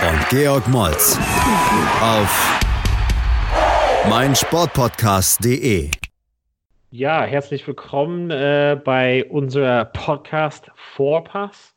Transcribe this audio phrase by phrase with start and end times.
[0.00, 1.18] und Georg Moltz
[2.02, 2.60] auf
[4.08, 5.90] meinsportpodcast.de.
[6.90, 11.74] Ja, herzlich willkommen äh, bei unserer Podcast Vorpass.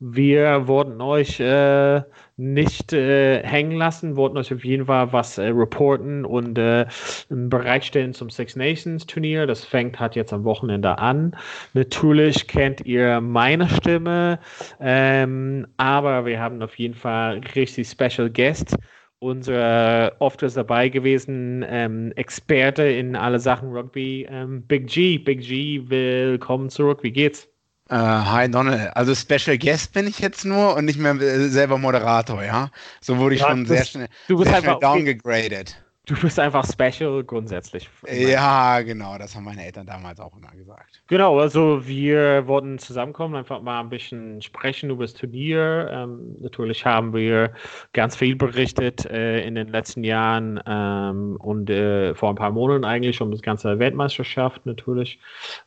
[0.00, 2.02] Wir wollten euch äh,
[2.36, 6.86] nicht äh, hängen lassen, wollten euch auf jeden Fall was äh, reporten und äh,
[7.28, 9.46] bereitstellen zum Six Nations Turnier.
[9.46, 11.36] Das fängt halt jetzt am Wochenende an.
[11.74, 14.38] Natürlich kennt ihr meine Stimme,
[14.80, 18.76] ähm, aber wir haben auf jeden Fall richtig Special Guest
[19.22, 25.16] unser oft ist dabei gewesen ähm, Experte in alle Sachen Rugby, ähm, Big G.
[25.18, 27.04] Big G, willkommen zurück.
[27.04, 27.51] Wie geht's?
[27.92, 28.96] Uh, hi Donald.
[28.96, 32.70] Also Special Guest bin ich jetzt nur und nicht mehr äh, selber Moderator, ja?
[33.02, 35.76] So wurde ich ja, schon sehr schnell, du bist sehr schnell downgegradet.
[36.04, 37.88] Du bist einfach special grundsätzlich.
[38.10, 41.00] Ja, genau, das haben meine Eltern damals auch immer gesagt.
[41.06, 45.88] Genau, also wir wollten zusammenkommen, einfach mal ein bisschen sprechen über das Turnier.
[45.92, 47.52] Ähm, natürlich haben wir
[47.92, 52.84] ganz viel berichtet äh, in den letzten Jahren ähm, und äh, vor ein paar Monaten
[52.84, 55.20] eigentlich um das ganze Weltmeisterschaft natürlich.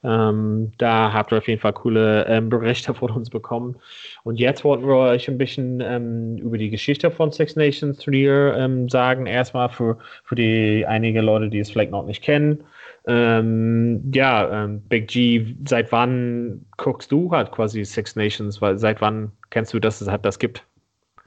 [0.03, 3.77] Ähm, da habt ihr auf jeden Fall coole ähm, Berichte von uns bekommen.
[4.25, 8.55] Und jetzt wollten wir euch ein bisschen ähm, über die Geschichte von Six Nations Turnier
[8.57, 9.27] ähm, sagen.
[9.27, 12.63] Erstmal für für die einige Leute, die es vielleicht noch nicht kennen.
[13.05, 18.59] Ähm, ja, ähm, Big G, seit wann guckst du halt quasi Six Nations?
[18.61, 20.65] Weil seit wann kennst du, dass es halt das gibt?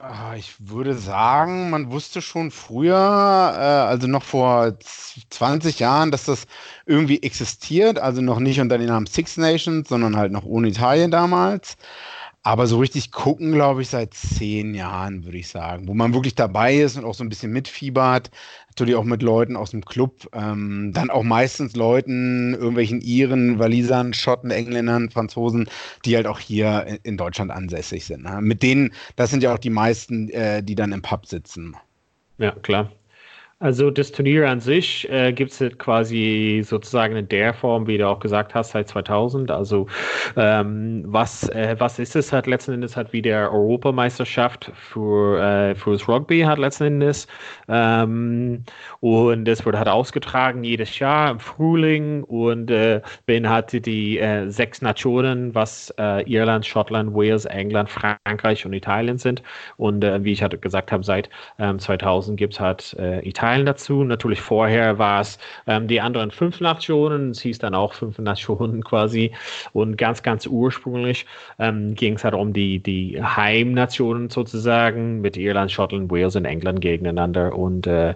[0.01, 4.77] Ah, ich würde sagen, man wusste schon früher, äh, also noch vor
[5.29, 6.47] 20 Jahren, dass das
[6.85, 7.97] irgendwie existiert.
[7.97, 11.77] Also noch nicht unter dem Namen Six Nations, sondern halt noch ohne Italien damals.
[12.49, 15.87] Aber so richtig gucken, glaube ich, seit zehn Jahren, würde ich sagen.
[15.87, 18.31] Wo man wirklich dabei ist und auch so ein bisschen mitfiebert.
[18.69, 20.27] Natürlich auch mit Leuten aus dem Club.
[20.33, 25.69] Ähm, dann auch meistens Leuten, irgendwelchen Iren, Walisern, Schotten, Engländern, Franzosen,
[26.05, 28.23] die halt auch hier in Deutschland ansässig sind.
[28.23, 28.39] Ne?
[28.41, 31.77] Mit denen, das sind ja auch die meisten, äh, die dann im Pub sitzen.
[32.39, 32.89] Ja, klar.
[33.61, 38.07] Also das Turnier an sich äh, gibt es quasi sozusagen in der Form, wie du
[38.07, 39.51] auch gesagt hast, seit 2000.
[39.51, 39.87] Also
[40.37, 45.75] ähm, was, äh, was ist es halt letzten Endes halt wie der Europameisterschaft für, äh,
[45.75, 47.27] für das Rugby hat letzten Endes.
[47.67, 48.63] Ähm,
[49.01, 54.81] und es wird halt ausgetragen jedes Jahr im Frühling und äh, beinhaltet die äh, sechs
[54.81, 59.43] Nationen, was äh, Irland, Schottland, Wales, England, Frankreich und Italien sind.
[59.75, 63.48] Und äh, wie ich halt gesagt habe, seit ähm, 2000 gibt es halt äh, Italien
[63.49, 64.03] Teilen dazu.
[64.03, 68.83] Natürlich vorher war es ähm, die anderen fünf Nationen, es hieß dann auch fünf Nationen
[68.83, 69.31] quasi.
[69.73, 71.25] Und ganz, ganz ursprünglich
[71.57, 76.81] ähm, ging es halt um die, die Heimnationen sozusagen mit Irland, Schottland, Wales und England
[76.81, 77.55] gegeneinander.
[77.55, 78.13] Und äh,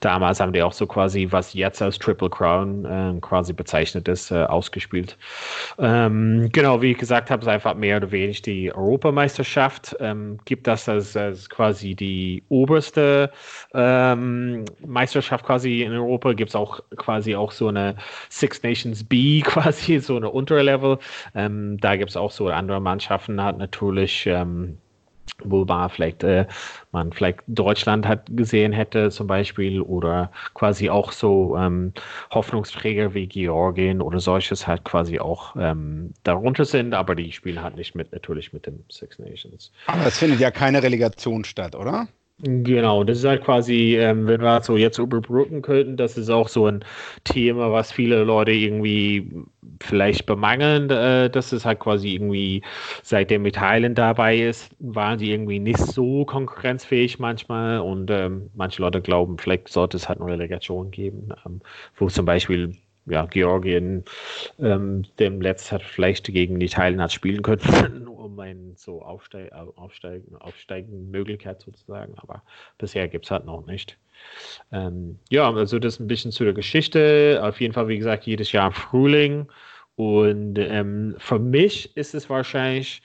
[0.00, 4.30] damals haben die auch so quasi, was jetzt als Triple Crown äh, quasi bezeichnet ist,
[4.30, 5.16] äh, ausgespielt.
[5.78, 9.96] Ähm, genau, wie ich gesagt habe, ist einfach mehr oder weniger die Europameisterschaft.
[10.00, 13.30] Ähm, gibt das als, als quasi die oberste
[13.72, 17.96] ähm, Meisterschaft quasi in Europa gibt es auch quasi auch so eine
[18.28, 20.98] Six Nations B quasi, so eine Unterlevel.
[21.34, 24.78] Ähm, da gibt es auch so andere Mannschaften, hat natürlich ähm,
[25.44, 26.46] man vielleicht äh,
[26.92, 31.92] man vielleicht Deutschland hat gesehen hätte zum Beispiel oder quasi auch so ähm,
[32.30, 37.76] Hoffnungsträger wie Georgien oder solches halt quasi auch ähm, darunter sind, aber die spielen halt
[37.76, 39.72] nicht mit natürlich mit den Six Nations.
[39.86, 42.08] Aber es findet ja keine Relegation statt, oder?
[42.42, 46.48] Genau, das ist halt quasi, ähm, wenn wir so jetzt überbrücken könnten, das ist auch
[46.48, 46.84] so ein
[47.24, 49.32] Thema, was viele Leute irgendwie
[49.82, 52.62] vielleicht bemangeln, äh, dass es halt quasi irgendwie,
[53.02, 59.00] seitdem Italien dabei ist, waren sie irgendwie nicht so konkurrenzfähig manchmal und ähm, manche Leute
[59.00, 61.62] glauben, vielleicht sollte es halt eine Relegation geben, ähm,
[61.96, 64.04] wo zum Beispiel ja, Georgien
[64.58, 70.36] ähm, dem Letzt hat vielleicht gegen Italien hat spielen können, um eine so Aufsteig, aufsteigen,
[70.36, 72.42] aufsteigende Möglichkeit sozusagen, aber
[72.78, 73.96] bisher gibt es halt noch nicht.
[74.72, 77.40] Ähm, ja, also das ein bisschen zu der Geschichte.
[77.42, 79.46] Auf jeden Fall, wie gesagt, jedes Jahr im Frühling.
[79.96, 83.02] Und ähm, für mich ist es wahrscheinlich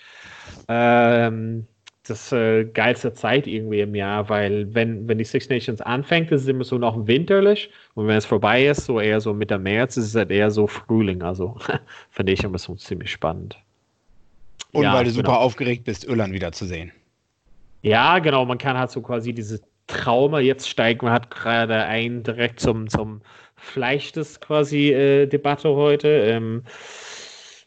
[0.68, 1.68] ähm,
[2.12, 6.44] das äh, geilste Zeit irgendwie im Jahr, weil wenn, wenn die Six Nations anfängt, ist
[6.44, 9.98] es immer so noch winterlich und wenn es vorbei ist, so eher so Mitte März,
[9.98, 11.24] ist es halt eher so Frühling.
[11.24, 11.58] Also
[12.12, 13.58] finde ich immer so ziemlich spannend.
[14.72, 15.40] Und ja, weil du super genau.
[15.40, 16.92] aufgeregt bist, Irland wieder zu sehen.
[17.82, 20.40] Ja, genau, man kann halt so quasi diese Trauma.
[20.40, 23.22] Jetzt steigen wir hat gerade ein direkt zum, zum
[23.56, 26.08] Fleisch des quasi äh, Debatte heute.
[26.08, 26.64] Ähm,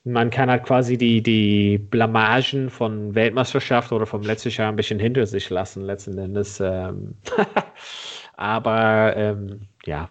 [0.05, 4.99] man kann halt quasi die, die Blamagen von Weltmeisterschaft oder vom letzten Jahr ein bisschen
[4.99, 6.61] hinter sich lassen, letzten Endes.
[6.61, 7.15] Ähm
[8.37, 10.11] Aber ähm, ja,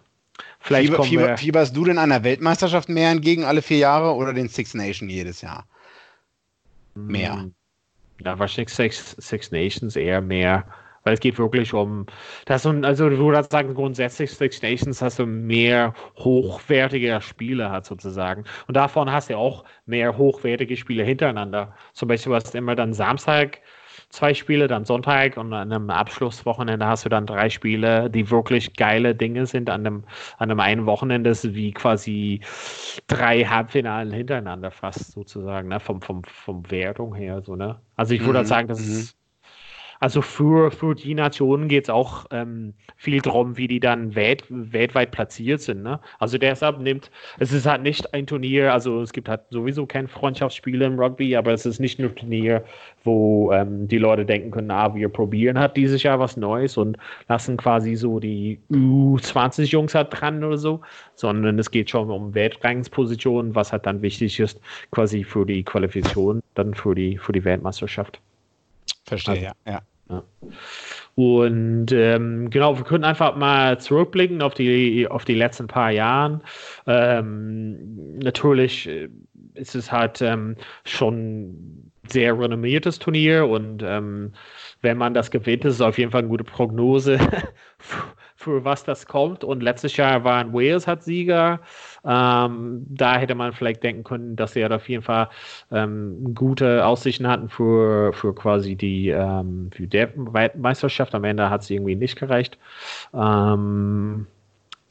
[0.58, 4.48] vielleicht Fieber, Fieber, Fieberst du denn einer Weltmeisterschaft mehr entgegen alle vier Jahre oder den
[4.48, 5.66] Six Nation jedes Jahr?
[6.94, 7.34] Mehr.
[7.34, 7.54] Hm,
[8.24, 10.64] ja, wahrscheinlich Six, Six Nations eher mehr.
[11.04, 12.06] Weil es geht wirklich um,
[12.46, 18.44] das also du würdest sagen, grundsätzlich Six Nations hast du mehr hochwertige Spiele hat sozusagen.
[18.66, 21.74] Und davon hast du auch mehr hochwertige Spiele hintereinander.
[21.92, 23.60] Zum Beispiel hast du immer dann Samstag
[24.14, 28.74] zwei Spiele, dann Sonntag und an einem Abschlusswochenende hast du dann drei Spiele, die wirklich
[28.74, 29.68] geile Dinge sind.
[29.68, 30.04] An einem,
[30.38, 32.40] an einem einen Wochenende ist wie quasi
[33.08, 35.80] drei Halbfinalen hintereinander fast sozusagen, ne?
[35.80, 37.42] vom, vom, vom Wertung her.
[37.42, 37.80] So, ne?
[37.96, 38.46] Also ich würde mhm.
[38.46, 38.92] sagen, das mhm.
[38.92, 39.16] ist
[40.04, 44.44] also für, für die Nationen geht es auch ähm, viel darum, wie die dann welt,
[44.50, 45.82] weltweit platziert sind.
[45.82, 45.98] Ne?
[46.18, 50.06] Also deshalb nimmt, es ist halt nicht ein Turnier, also es gibt halt sowieso kein
[50.06, 52.62] Freundschaftsspiele im Rugby, aber es ist nicht nur ein Turnier,
[53.02, 56.98] wo ähm, die Leute denken können, ah, wir probieren halt dieses Jahr was Neues und
[57.30, 60.82] lassen quasi so die U20-Jungs halt dran oder so,
[61.14, 64.60] sondern es geht schon um Weltrangspositionen, was halt dann wichtig ist,
[64.90, 68.20] quasi für die Qualifikation, dann für die, für die Weltmeisterschaft.
[69.06, 69.52] Verstehe, also, ja.
[69.66, 69.80] ja.
[70.08, 70.22] Ja.
[71.16, 76.40] Und ähm, genau, wir können einfach mal zurückblicken auf die, auf die letzten paar Jahre.
[76.86, 79.08] Ähm, natürlich äh,
[79.54, 84.32] ist es halt ähm, schon sehr renommiertes Turnier und ähm,
[84.82, 87.18] wenn man das gewinnt, ist es auf jeden Fall eine gute Prognose
[88.36, 89.44] für was das kommt.
[89.44, 91.60] Und letztes Jahr waren Wales hat Sieger.
[92.04, 95.28] Ähm, da hätte man vielleicht denken können, dass sie ja auf jeden Fall
[95.72, 100.06] ähm, gute Aussichten hatten für, für quasi die, ähm, für die
[100.56, 101.14] Meisterschaft.
[101.14, 102.58] Am Ende hat es irgendwie nicht gereicht.
[103.14, 104.26] Ähm,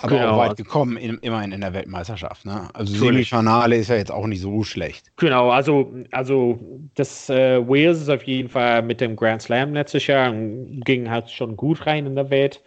[0.04, 0.32] aber genau.
[0.32, 2.46] auch weit gekommen, in, immerhin in der Weltmeisterschaft.
[2.46, 2.68] Ne?
[2.74, 5.12] Also Semifinale ist ja jetzt auch nicht so schlecht.
[5.16, 6.60] Genau, also, also
[6.96, 11.30] das äh, Wales ist auf jeden Fall mit dem Grand Slam letztes Jahr ging halt
[11.30, 12.62] schon gut rein in der Welt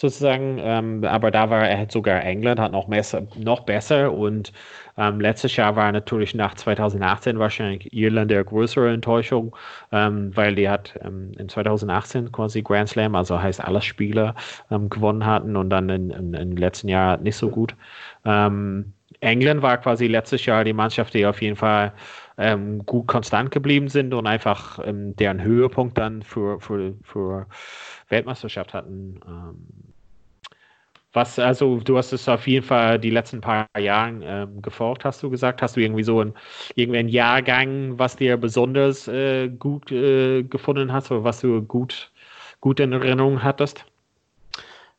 [0.00, 0.58] sozusagen.
[0.60, 4.12] Ähm, aber da war er halt sogar England, hat noch, messer, noch besser.
[4.12, 4.52] Und
[4.96, 9.54] ähm, letztes Jahr war natürlich nach 2018 wahrscheinlich Irland der größere Enttäuschung,
[9.92, 14.34] ähm, weil die hat ähm, in 2018 quasi Grand Slam, also heißt alle Spiele
[14.70, 17.76] ähm, gewonnen hatten und dann in, in, im letzten Jahr nicht so gut.
[18.24, 21.92] Ähm, England war quasi letztes Jahr die Mannschaft, die auf jeden Fall
[22.38, 27.46] ähm, gut konstant geblieben sind und einfach ähm, deren Höhepunkt dann für, für, für
[28.08, 29.20] Weltmeisterschaft hatten.
[29.26, 29.89] Ähm,
[31.12, 35.22] was, also du hast es auf jeden Fall die letzten paar Jahre ähm, gefolgt, hast
[35.22, 35.62] du gesagt.
[35.62, 36.34] Hast du irgendwie so ein,
[36.74, 42.12] irgendwie einen Jahrgang, was dir besonders äh, gut äh, gefunden hast oder was du gut,
[42.60, 43.84] gut in Erinnerung hattest?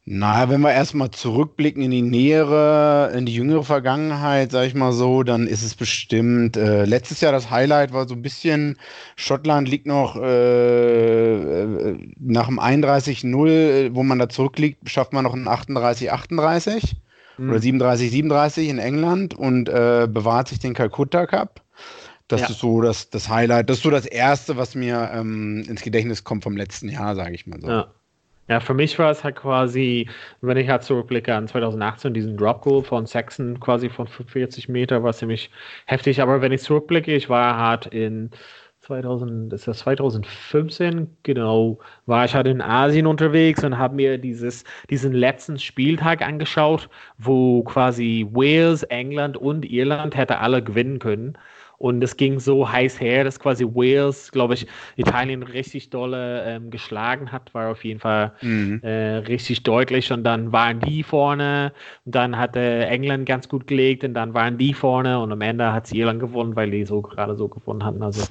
[0.06, 4.94] Naja, wenn wir erstmal zurückblicken in die nähere, in die jüngere Vergangenheit, sag ich mal
[4.94, 8.80] so, dann ist es bestimmt, äh, letztes Jahr das Highlight war so ein bisschen,
[9.16, 15.36] Schottland liegt noch äh, äh nach dem 31-0, wo man da zurückliegt, schafft man noch
[15.36, 16.94] ein 38-38
[17.38, 17.50] mhm.
[17.52, 21.62] oder 37-37 in England und äh, bewahrt sich den Calcutta Cup.
[22.28, 22.48] Das ja.
[22.48, 26.24] ist so das, das Highlight, das ist so das Erste, was mir ähm, ins Gedächtnis
[26.24, 27.68] kommt vom letzten Jahr, sage ich mal so.
[27.68, 27.88] Ja.
[28.50, 30.10] Ja, für mich war es halt quasi,
[30.42, 35.04] wenn ich halt zurückblicke an 2018, diesen Drop Goal von Saxon quasi von 40 Meter,
[35.04, 35.50] war ziemlich
[35.86, 36.22] heftig.
[36.22, 38.32] Aber wenn ich zurückblicke, ich war halt in
[38.80, 44.64] 2000, ist das 2015, genau, war ich halt in Asien unterwegs und habe mir dieses,
[44.90, 51.38] diesen letzten Spieltag angeschaut, wo quasi Wales, England und Irland hätte alle gewinnen können.
[51.82, 56.70] Und es ging so heiß her, dass quasi Wales, glaube ich, Italien richtig dolle ähm,
[56.70, 58.82] geschlagen hat, war auf jeden Fall mhm.
[58.84, 60.12] äh, richtig deutlich.
[60.12, 61.74] Und dann waren die vorne,
[62.06, 65.74] und dann hatte England ganz gut gelegt und dann waren die vorne und am Ende
[65.74, 68.04] hat Irland gewonnen, weil die so gerade so gewonnen hatten.
[68.04, 68.28] Also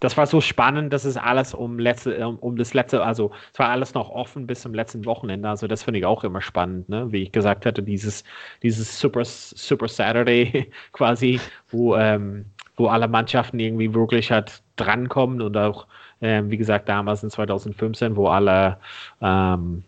[0.00, 3.68] das war so spannend, dass es alles um, letzte, um das letzte, also es war
[3.68, 5.46] alles noch offen bis zum letzten Wochenende.
[5.46, 7.12] Also das finde ich auch immer spannend, ne?
[7.12, 8.24] Wie ich gesagt hatte, dieses,
[8.62, 11.38] dieses Super, Super Saturday quasi,
[11.70, 12.46] wo ähm,
[12.78, 15.86] wo alle Mannschaften irgendwie wirklich halt drankommen und auch,
[16.20, 18.78] äh, wie gesagt, damals in 2015, wo alle,
[19.20, 19.84] ähm,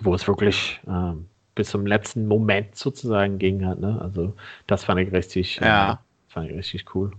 [0.00, 3.80] wo es wirklich ähm, bis zum letzten Moment sozusagen ging hat.
[3.80, 3.98] Ne?
[4.00, 4.34] Also
[4.66, 5.92] das fand ich richtig, äh, ja.
[5.92, 5.96] äh,
[6.28, 7.12] fand ich richtig cool.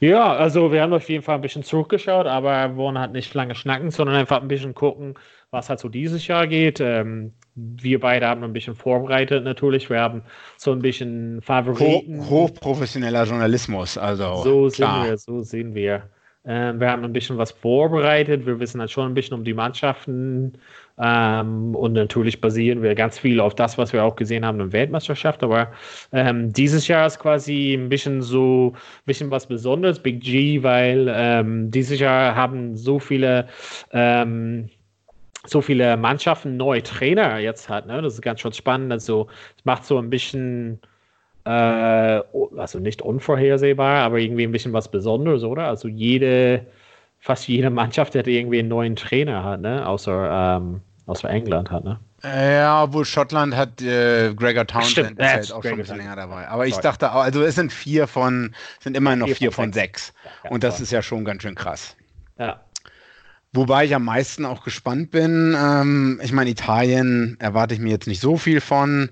[0.00, 3.54] Ja, also wir haben auf jeden Fall ein bisschen zurückgeschaut, aber wollen halt nicht lange
[3.54, 5.14] schnacken, sondern einfach ein bisschen gucken,
[5.50, 6.80] was halt so dieses Jahr geht.
[6.80, 9.90] Ähm, wir beide haben ein bisschen vorbereitet natürlich.
[9.90, 10.22] Wir haben
[10.56, 12.20] so ein bisschen Favoriten.
[12.20, 14.42] Hoch, hochprofessioneller Journalismus, also.
[14.42, 15.06] So klar.
[15.06, 16.08] wir, so sehen wir.
[16.44, 18.46] Ähm, wir haben ein bisschen was vorbereitet.
[18.46, 20.54] Wir wissen halt schon ein bisschen um die Mannschaften,
[21.00, 24.70] Ähm, und natürlich basieren wir ganz viel auf das, was wir auch gesehen haben in
[24.70, 25.42] der Weltmeisterschaft.
[25.42, 25.72] Aber
[26.12, 31.12] ähm, dieses Jahr ist quasi ein bisschen so, ein bisschen was Besonderes, Big G, weil
[31.14, 33.48] ähm, dieses Jahr haben so viele
[33.92, 34.68] ähm,
[35.46, 37.86] so viele Mannschaften neue Trainer jetzt hat.
[37.86, 38.02] Ne?
[38.02, 38.92] Das ist ganz schön spannend.
[38.92, 40.80] Also es macht so ein bisschen
[41.48, 42.22] äh,
[42.56, 45.66] also nicht unvorhersehbar, aber irgendwie ein bisschen was Besonderes, oder?
[45.68, 46.66] Also jede,
[47.20, 49.86] fast jede Mannschaft hat irgendwie einen neuen Trainer hat, ne?
[49.88, 51.98] Außer ähm, außer England hat, ne?
[52.22, 56.48] Ja, obwohl Schottland hat äh, Gregor Townsend ist halt auch schon ein bisschen länger dabei.
[56.48, 59.72] Aber ich dachte auch, also es sind vier von, sind immer noch vier, vier von,
[59.72, 60.06] sechs.
[60.06, 60.14] sechs.
[60.44, 60.82] Ja, Und das toll.
[60.82, 61.96] ist ja schon ganz schön krass.
[62.38, 62.60] Ja.
[63.52, 65.56] Wobei ich am meisten auch gespannt bin.
[65.58, 69.10] Ähm, ich meine, Italien erwarte ich mir jetzt nicht so viel von.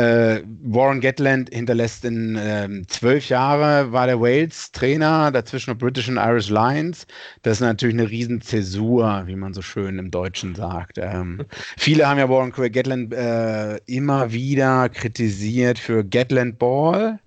[0.00, 6.08] Äh, Warren Gatland hinterlässt in ähm, zwölf Jahre, war der Wales Trainer, dazwischen noch British
[6.08, 7.06] und Irish Lions.
[7.42, 10.96] Das ist natürlich eine riesen Zäsur, wie man so schön im Deutschen sagt.
[10.96, 11.42] Ähm,
[11.76, 17.18] viele haben ja Warren Gatland äh, immer wieder kritisiert für Gatland Ball.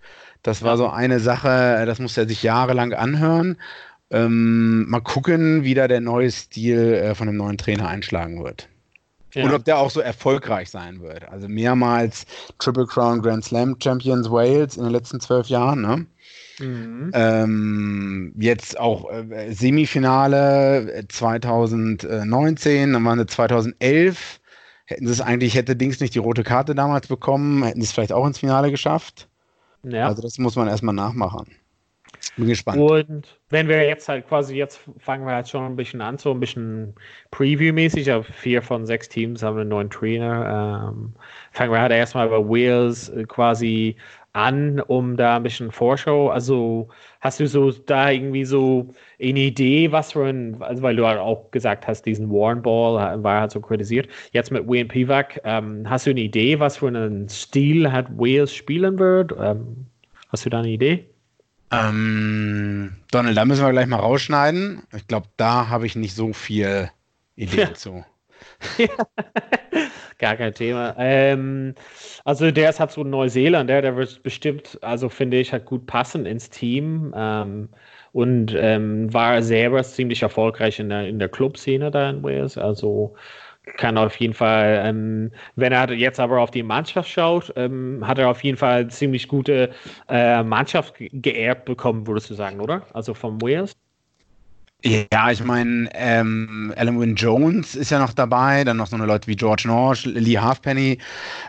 [0.42, 3.58] Das war so eine Sache, das musste er sich jahrelang anhören.
[4.10, 8.68] Ähm, mal gucken, wie da der neue Stil äh, von dem neuen Trainer einschlagen wird.
[9.34, 9.46] Ja.
[9.46, 11.28] Und ob der auch so erfolgreich sein wird.
[11.30, 12.25] Also mehrmals
[12.60, 15.82] Triple Crown Grand Slam Champions Wales in den letzten zwölf Jahren.
[15.82, 16.06] Ne?
[16.60, 17.12] Mhm.
[17.13, 24.40] Ähm, jetzt auch äh, Semifinale 2019, dann waren sie 2011.
[24.86, 27.92] Hätten sie es eigentlich, hätte Dings nicht die rote Karte damals bekommen, hätten sie es
[27.92, 29.30] vielleicht auch ins Finale geschafft.
[29.84, 30.08] Ja.
[30.08, 31.48] Also das muss man erstmal nachmachen.
[32.36, 32.80] Bin gespannt.
[32.80, 36.32] Und wenn wir jetzt halt quasi, jetzt fangen wir halt schon ein bisschen an, so
[36.32, 36.96] ein bisschen
[37.32, 38.12] Preview-mäßig.
[38.12, 40.92] Auf vier von sechs Teams haben einen neuen Trainer.
[40.94, 41.13] Ähm,
[41.51, 43.96] fangen wir halt erstmal bei Wales äh, quasi
[44.34, 46.30] an, um da ein bisschen Vorschau.
[46.30, 46.89] Also
[47.22, 48.89] hast du so da irgendwie so
[49.22, 53.24] eine Idee, was für ein, also weil du halt auch gesagt hast, diesen Warren Ball
[53.24, 54.08] war halt so kritisiert.
[54.32, 58.53] Jetzt mit Wayne Pivak, ähm, hast du eine Idee, was für einen Stil hat Wales
[58.53, 59.34] spielen wird?
[59.39, 59.86] Ähm,
[60.30, 61.12] hast du da eine Idee?
[61.74, 64.84] Ähm, Donald, da müssen wir gleich mal rausschneiden.
[64.96, 66.89] Ich glaube, da habe ich nicht so viel
[67.36, 67.74] Idee ja.
[67.74, 68.06] zu.
[70.20, 70.96] Gar kein Thema.
[70.98, 71.75] Ähm,
[72.24, 75.86] also der ist halt so Neuseeland, der, der wird bestimmt, also finde ich, halt gut
[75.86, 77.13] passen ins Team.
[77.15, 77.70] Ähm,
[78.13, 82.58] und ähm, war selber ziemlich erfolgreich in der, in der Clubszene da in Wales.
[82.58, 83.15] Also
[83.77, 88.17] kann auf jeden Fall, ähm, wenn er jetzt aber auf die Mannschaft schaut, ähm, hat
[88.20, 89.72] er auf jeden Fall ziemlich gute
[90.10, 92.86] äh, Mannschaft geerbt bekommen, würdest du sagen, oder?
[92.93, 93.74] Also vom Wales?
[94.86, 99.05] Ja, ich meine, ähm, Alan Wynne Jones ist ja noch dabei, dann noch so eine
[99.05, 100.98] Leute wie George Norsch, Lee Halfpenny,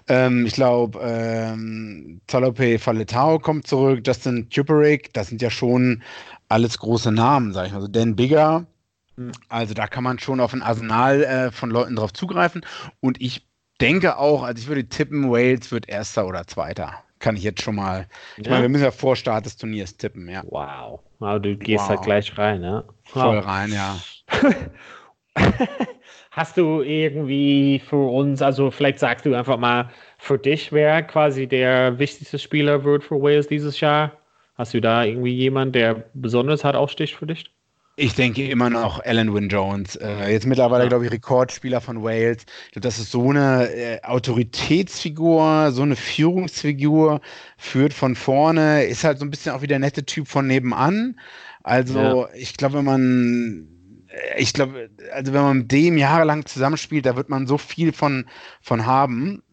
[0.06, 6.00] ähm, ich glaube, ähm, Talope Faletau kommt zurück, Justin Tuperick, das sind ja schon
[6.48, 7.78] alles große Namen, sag ich mal.
[7.78, 8.66] Also Dan Bigger,
[9.48, 12.64] also da kann man schon auf ein Arsenal äh, von Leuten drauf zugreifen.
[13.00, 13.46] Und ich
[13.80, 16.92] denke auch, also ich würde tippen, Wales wird erster oder zweiter.
[17.18, 18.06] Kann ich jetzt schon mal.
[18.36, 18.50] Ich ja.
[18.50, 20.42] meine, wir müssen ja vor Start des Turniers tippen, ja.
[20.46, 21.00] Wow.
[21.20, 21.90] Aber du gehst wow.
[21.90, 22.84] halt gleich rein, ja.
[23.04, 23.96] Voll rein, ja.
[26.30, 31.46] Hast du irgendwie für uns, also vielleicht sagst du einfach mal, für dich, wer quasi
[31.46, 34.12] der wichtigste Spieler wird für Wales dieses Jahr?
[34.56, 37.53] Hast du da irgendwie jemanden, der besonders hat aufsticht für dich?
[37.96, 39.94] Ich denke immer noch Alan Wynne Jones.
[39.94, 42.44] Äh, jetzt mittlerweile, glaube ich, Rekordspieler von Wales.
[42.74, 47.20] Das ist so eine äh, Autoritätsfigur, so eine Führungsfigur,
[47.56, 51.20] führt von vorne, ist halt so ein bisschen auch wie der nette Typ von nebenan.
[51.62, 52.28] Also, ja.
[52.34, 53.68] ich glaube, wenn man
[54.08, 57.92] äh, ich glaube, also wenn man mit dem jahrelang zusammenspielt, da wird man so viel
[57.92, 58.26] von,
[58.60, 59.44] von haben.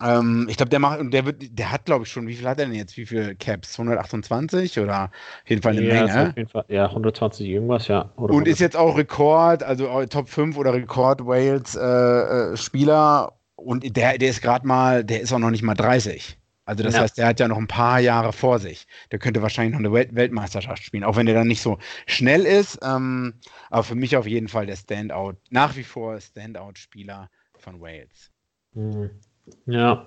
[0.00, 2.46] Ähm, ich glaube, der macht, und der wird, der hat, glaube ich, schon, wie viel
[2.46, 2.96] hat er denn jetzt?
[2.96, 3.78] Wie viele Caps?
[3.78, 6.28] 128 oder auf jeden Fall eine ja, Menge?
[6.30, 8.12] Auf jeden Fall, ja, 120 irgendwas, ja.
[8.16, 8.48] Oder und 100.
[8.48, 14.18] ist jetzt auch Rekord, also Top 5 oder Rekord Wales äh, äh, Spieler und der,
[14.18, 16.38] der ist gerade mal, der ist auch noch nicht mal 30.
[16.64, 17.00] Also das ja.
[17.00, 18.86] heißt, der hat ja noch ein paar Jahre vor sich.
[19.10, 22.44] Der könnte wahrscheinlich noch eine Welt Weltmeisterschaft spielen, auch wenn der dann nicht so schnell
[22.44, 22.78] ist.
[22.82, 23.34] Ähm,
[23.70, 28.30] aber für mich auf jeden Fall der Standout, nach wie vor Standout-Spieler von Wales.
[28.74, 29.10] Mhm.
[29.66, 30.06] Ja.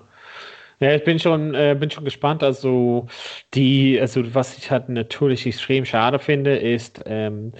[0.80, 2.42] Ja, ich bin schon, äh, bin schon gespannt.
[2.42, 3.06] Also
[3.54, 7.52] die, also was ich halt natürlich extrem schade finde, ist ähm,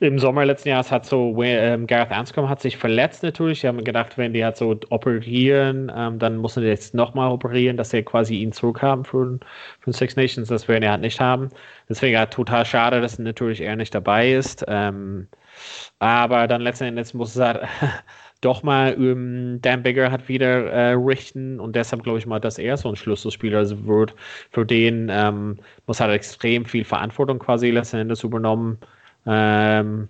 [0.00, 3.60] im Sommer letzten Jahres hat so ähm, Gareth Anscombe hat sich verletzt natürlich.
[3.62, 7.76] Die haben gedacht, wenn die halt so operieren, ähm, dann müssen die jetzt nochmal operieren,
[7.76, 9.38] dass sie quasi ihn zurückhaben für,
[9.80, 10.48] für Six Nations.
[10.48, 11.50] Das werden die halt nicht haben.
[11.88, 14.64] Deswegen halt total schade, dass natürlich er nicht dabei ist.
[14.68, 15.28] Ähm,
[15.98, 17.62] aber dann letzten Endes muss es halt
[18.40, 22.58] doch mal ähm, Dan Bigger hat wieder äh, richten und deshalb glaube ich mal, dass
[22.58, 24.14] er so ein Schlüsselspieler wird.
[24.50, 28.78] Für den ähm, muss halt extrem viel Verantwortung quasi letzten Endes übernommen.
[29.26, 30.08] Ähm,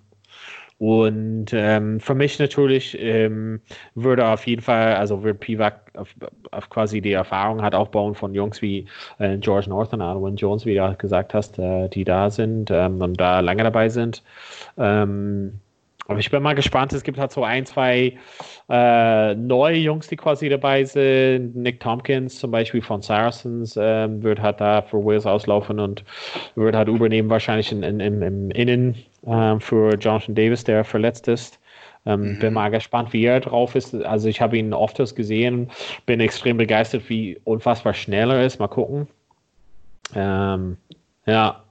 [0.79, 3.61] Und ähm, für mich natürlich ähm,
[3.95, 6.13] würde auf jeden Fall, also wird Pivak auf,
[6.51, 8.85] auf, quasi die Erfahrung hat aufbauen von Jungs wie
[9.17, 13.19] äh, George Norton, Arwen Jones, wie du gesagt hast, äh, die da sind ähm, und
[13.19, 14.23] da lange dabei sind.
[14.77, 15.59] Ähm,
[16.07, 16.93] aber ich bin mal gespannt.
[16.93, 18.17] Es gibt halt so ein, zwei
[18.69, 21.55] äh, neue Jungs, die quasi dabei sind.
[21.55, 26.03] Nick Tompkins zum Beispiel von Saracens ähm, wird halt da für Wales auslaufen und
[26.55, 28.95] wird halt übernehmen wahrscheinlich in, in, im, im Innen
[29.25, 31.59] äh, für Jonathan Davis, der verletzt ist.
[32.05, 32.39] Ähm, mhm.
[32.39, 33.93] Bin mal gespannt, wie er drauf ist.
[33.93, 35.69] Also ich habe ihn oft gesehen,
[36.05, 38.59] bin extrem begeistert, wie unfassbar schnell er ist.
[38.59, 39.07] Mal gucken.
[40.15, 40.77] Ähm,
[41.25, 41.63] ja,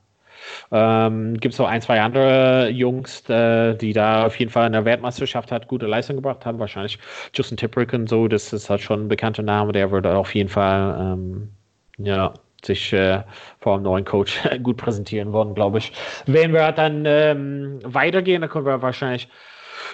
[0.73, 4.73] ähm, Gibt es auch ein, zwei andere Jungs, äh, die da auf jeden Fall in
[4.73, 6.59] der Weltmeisterschaft hat gute Leistung gebracht haben.
[6.59, 6.99] Wahrscheinlich
[7.35, 10.49] Justin Tipperick und so, das ist halt schon ein bekannter Name, der würde auf jeden
[10.49, 11.51] Fall ähm,
[11.99, 12.35] ja,
[12.65, 13.23] sich äh,
[13.61, 15.93] vor einem neuen Coach gut präsentieren wollen, glaube ich.
[16.27, 19.29] Wenn wir dann ähm, weitergehen, dann können wir wahrscheinlich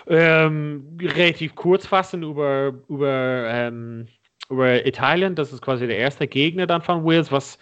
[0.06, 4.06] ähm, relativ kurz fassen über, über, ähm,
[4.48, 5.34] über Italien.
[5.34, 7.30] Das ist quasi der erste Gegner dann von Wales.
[7.30, 7.58] Was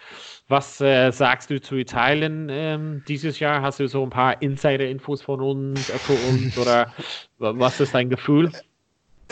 [0.51, 3.61] was äh, sagst du zu Italien ähm, dieses Jahr?
[3.61, 6.93] Hast du so ein paar Insider-Infos von uns, äh, für uns oder
[7.39, 8.51] was ist dein Gefühl?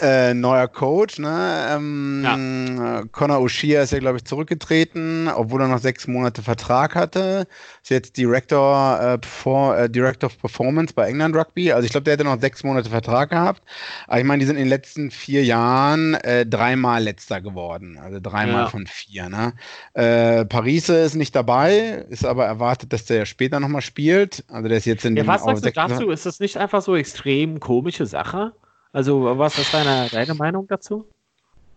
[0.02, 1.68] Äh, neuer Coach, ne?
[1.72, 3.04] Ähm, ja.
[3.12, 7.48] Conor O'Shea ist ja, glaube ich, zurückgetreten, obwohl er noch sechs Monate Vertrag hatte.
[7.82, 11.72] Ist jetzt Director, äh, for, äh, Director of Performance bei England Rugby.
[11.72, 13.62] Also ich glaube, der hätte noch sechs Monate Vertrag gehabt.
[14.08, 17.98] Aber ich meine, die sind in den letzten vier Jahren äh, dreimal letzter geworden.
[18.02, 18.70] Also dreimal ja.
[18.70, 19.30] von vier.
[19.30, 19.54] Ne?
[19.94, 24.44] Äh, Parise ist nicht dabei, ist aber erwartet, dass der ja später nochmal spielt.
[24.48, 26.10] Also der ist jetzt in ja, Was sagst du dazu?
[26.10, 28.54] Ist das nicht einfach so extrem komische Sache?
[28.92, 31.06] Also, was ist deine, deine Meinung dazu?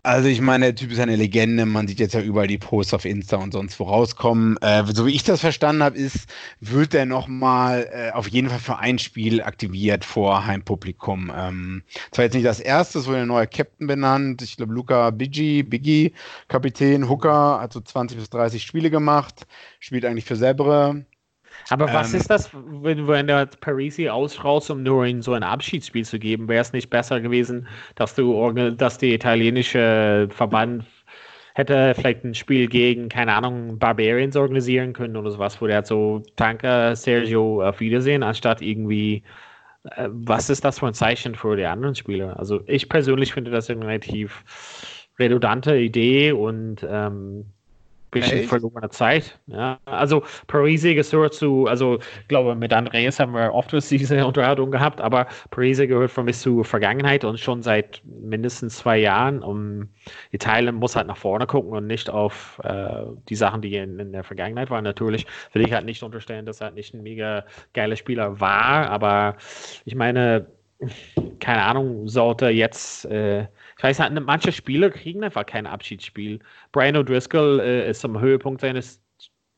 [0.05, 1.65] Also ich meine, der Typ ist eine Legende.
[1.65, 4.57] Man sieht jetzt ja überall die Posts auf Insta und sonst wo rauskommen.
[4.57, 6.27] Äh, so wie ich das verstanden habe, ist,
[6.59, 11.31] wird der nochmal äh, auf jeden Fall für ein Spiel aktiviert vor Heimpublikum.
[11.33, 14.41] Ähm, zwar jetzt nicht das erste, es wurde ein neuer Captain benannt.
[14.41, 16.11] Ich glaube, Luca Biggie, Biggie,
[16.49, 19.47] Kapitän, Hooker, hat so 20 bis 30 Spiele gemacht,
[19.79, 21.05] spielt eigentlich für Sebre.
[21.69, 25.43] Aber was ähm, ist das, wenn, wenn der Parisi ausschraust, um nur in so ein
[25.43, 26.47] Abschiedsspiel zu geben?
[26.47, 30.85] Wäre es nicht besser gewesen, dass du, dass die italienische Verband
[31.55, 35.87] hätte vielleicht ein Spiel gegen, keine Ahnung, Barbarians organisieren können oder sowas, wo der hat
[35.87, 39.23] so, danke Sergio, auf Wiedersehen, anstatt irgendwie,
[39.95, 42.37] äh, was ist das für ein Zeichen für die anderen Spieler?
[42.39, 44.43] Also ich persönlich finde das eine relativ
[45.19, 47.52] redundante Idee und ähm,
[48.13, 48.49] bisschen Echt?
[48.49, 49.39] verlorene Zeit.
[49.47, 54.71] Ja, also Parisi gehört zu, also ich glaube, mit Andreas haben wir oft diese Unterhaltung
[54.71, 59.41] gehabt, aber Parisi gehört für mich zur Vergangenheit und schon seit mindestens zwei Jahren.
[59.41, 59.89] Um
[60.31, 64.11] Italien muss halt nach vorne gucken und nicht auf äh, die Sachen, die in, in,
[64.11, 64.83] der Vergangenheit waren.
[64.83, 68.89] Natürlich will ich halt nicht unterstellen, dass er halt nicht ein mega geiler Spieler war,
[68.89, 69.37] aber
[69.85, 70.47] ich meine,
[71.39, 73.47] keine Ahnung, sollte jetzt äh,
[73.83, 76.39] weiß nicht, manche Spieler kriegen einfach kein Abschiedsspiel.
[76.71, 79.01] Brian O'Driscoll äh, ist am Höhepunkt seines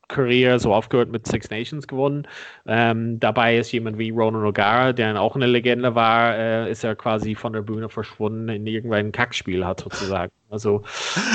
[0.08, 2.26] Career so aufgehört mit Six Nations gewonnen.
[2.66, 6.94] Ähm, dabei ist jemand wie Ronan O'Gara, der auch eine Legende war, äh, ist er
[6.94, 10.32] quasi von der Bühne verschwunden in irgendein Kackspiel hat sozusagen.
[10.50, 10.82] Also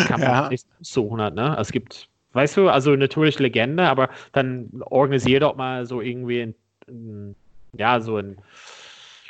[0.08, 0.50] kann man ja.
[0.50, 1.56] nicht suchen hat, ne?
[1.60, 6.56] Es gibt, weißt du, also natürlich Legende, aber dann organisiert doch mal so irgendwie ein,
[6.88, 7.36] ein
[7.78, 8.38] ja, so ein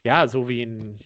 [0.03, 0.99] ja, so wie ein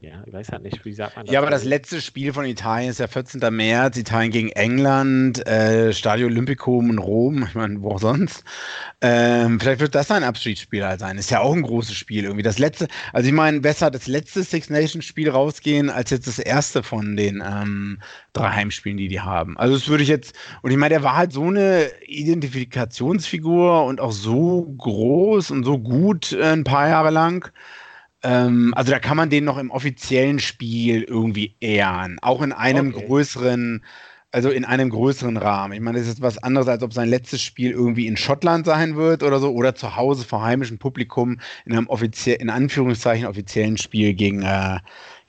[0.00, 1.32] ja, ich weiß halt nicht, wie sagt man das?
[1.32, 3.40] Ja, aber das letzte Spiel von Italien ist ja 14.
[3.52, 8.44] März, Italien gegen England, äh, Stadio Olimpico in Rom, ich meine, wo auch sonst.
[9.00, 11.18] Ähm, vielleicht wird das ein Abschiedsspiel halt sein.
[11.18, 12.44] Ist ja auch ein großes Spiel irgendwie.
[12.44, 16.38] Das letzte, also ich meine, besser das letzte Six Nations Spiel rausgehen, als jetzt das
[16.38, 18.00] erste von den ähm,
[18.34, 19.58] drei Heimspielen, die die haben.
[19.58, 20.32] Also das würde ich jetzt,
[20.62, 25.76] und ich meine, der war halt so eine Identifikationsfigur und auch so groß und so
[25.76, 27.50] gut äh, ein paar Jahre lang.
[28.22, 32.94] Ähm, also da kann man den noch im offiziellen Spiel irgendwie ehren, auch in einem
[32.94, 33.06] okay.
[33.06, 33.84] größeren,
[34.32, 35.72] also in einem größeren Rahmen.
[35.72, 38.96] Ich meine, das ist was anderes, als ob sein letztes Spiel irgendwie in Schottland sein
[38.96, 43.78] wird oder so, oder zu Hause vor heimischem Publikum in einem offiziell, in Anführungszeichen offiziellen
[43.78, 44.78] Spiel gegen, äh,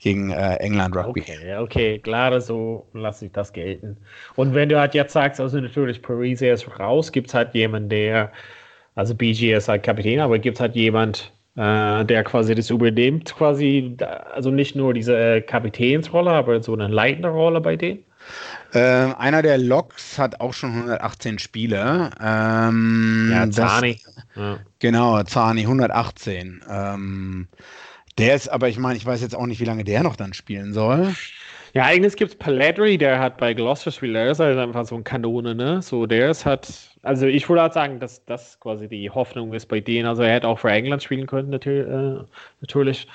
[0.00, 1.20] gegen äh, England Rugby.
[1.20, 3.98] Okay, okay, klar, so lasse ich das gelten.
[4.34, 7.88] Und wenn du halt jetzt sagst, also natürlich Paris ist raus, gibt es halt jemanden,
[7.88, 8.32] der,
[8.96, 13.34] also BG ist halt Kapitän, aber gibt es halt jemand, äh, der quasi das übernimmt,
[13.34, 13.96] quasi,
[14.32, 18.04] also nicht nur diese Kapitänsrolle, aber so eine leitende Rolle bei denen?
[18.72, 18.78] Äh,
[19.14, 22.10] einer der Loks hat auch schon 118 Spiele.
[22.20, 23.98] Ähm, ja, Zani.
[24.36, 24.58] Ja.
[24.78, 26.62] Genau, Zani, 118.
[26.68, 27.48] Ähm,
[28.18, 30.34] der ist, aber ich meine, ich weiß jetzt auch nicht, wie lange der noch dann
[30.34, 31.14] spielen soll.
[31.74, 35.04] Ja, eigentlich gibt es Paladri, der hat bei Gloucestershire, der ist halt einfach so ein
[35.04, 35.82] Kanone, ne?
[35.82, 36.68] So, der ist hat,
[37.02, 40.06] also ich würde halt sagen, dass das quasi die Hoffnung ist bei denen.
[40.06, 41.86] Also er hätte auch für England spielen können, natürlich.
[41.88, 42.24] Äh,
[42.60, 43.06] natürlich.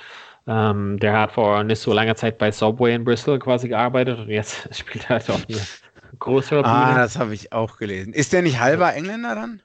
[0.47, 4.29] Ähm, der hat vor nicht so langer Zeit bei Subway in Bristol quasi gearbeitet und
[4.29, 5.57] jetzt spielt er halt auch eine
[6.19, 6.73] größere Bühne.
[6.73, 8.13] Ah, das habe ich auch gelesen.
[8.13, 9.61] Ist der nicht halber Engländer dann?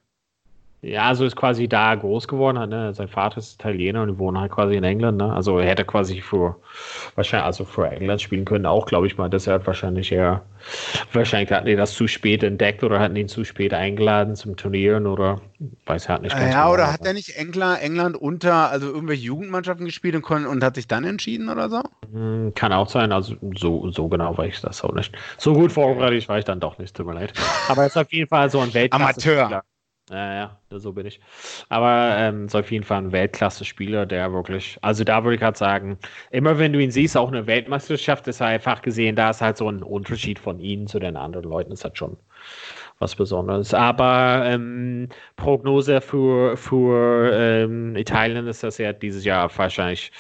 [0.83, 2.71] Ja, also ist quasi da groß geworden.
[2.71, 2.95] Ne?
[2.95, 5.19] Sein Vater ist Italiener und die wohnen halt quasi in England.
[5.19, 5.31] Ne?
[5.31, 6.57] Also er hätte quasi für
[7.17, 9.29] wahrscheinlich also für England spielen können, auch glaube ich mal.
[9.29, 10.43] Deshalb wahrscheinlich eher
[11.13, 15.07] wahrscheinlich hatten die das zu spät entdeckt oder hatten ihn zu spät eingeladen zum Turnieren
[15.07, 15.43] oder
[15.85, 16.35] weiß halt nicht.
[16.35, 20.47] ja, genau, oder hat er nicht England, England unter also irgendwelche Jugendmannschaften gespielt und, kon
[20.47, 21.83] und hat sich dann entschieden oder so?
[22.11, 23.13] Hm, kann auch sein.
[23.13, 25.15] Also so, so genau weiß ich das auch nicht.
[25.37, 26.97] So gut vorbereitet war ich dann doch nicht.
[26.97, 27.35] Tut mir leid.
[27.69, 29.31] Aber er ist auf jeden Fall so ein Weltklasse.
[29.31, 29.63] Amateur.
[30.11, 31.21] Ja, ja, so bin ich.
[31.69, 35.57] Aber ähm, ist auf jeden Fall ein Weltklasse-Spieler, der wirklich, also da würde ich gerade
[35.57, 35.99] sagen,
[36.33, 39.71] immer wenn du ihn siehst, auch eine Weltmeisterschaft, ist einfach gesehen, da ist halt so
[39.71, 42.17] ein Unterschied von ihnen zu den anderen Leuten, ist halt schon
[42.99, 43.73] was Besonderes.
[43.73, 50.11] Aber ähm, Prognose für, für ähm, Italien ist, dass er dieses Jahr wahrscheinlich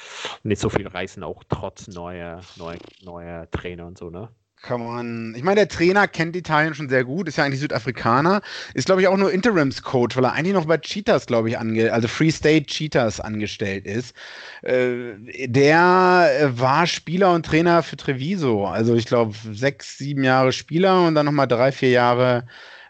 [0.44, 4.28] nicht so viel reißen, auch trotz neuer, neuer, neuer Trainer und so, ne?
[4.62, 5.34] Kann man.
[5.34, 8.42] Ich meine, der Trainer kennt Italien schon sehr gut, ist ja eigentlich Südafrikaner,
[8.74, 11.92] ist glaube ich auch nur Interims-Coach, weil er eigentlich noch bei Cheetahs, glaube ich, ange
[11.92, 14.14] also Free State Cheetahs angestellt ist.
[14.62, 21.06] Äh, der war Spieler und Trainer für Treviso, also ich glaube sechs, sieben Jahre Spieler
[21.06, 22.46] und dann nochmal drei, vier Jahre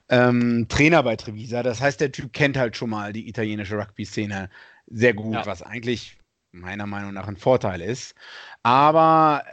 [0.08, 1.62] ähm, Trainer bei Trevisa.
[1.62, 4.50] Das heißt, der Typ kennt halt schon mal die italienische Rugby-Szene
[4.88, 5.46] sehr gut, ja.
[5.46, 6.18] was eigentlich
[6.52, 8.14] meiner Meinung nach ein Vorteil ist.
[8.62, 9.44] Aber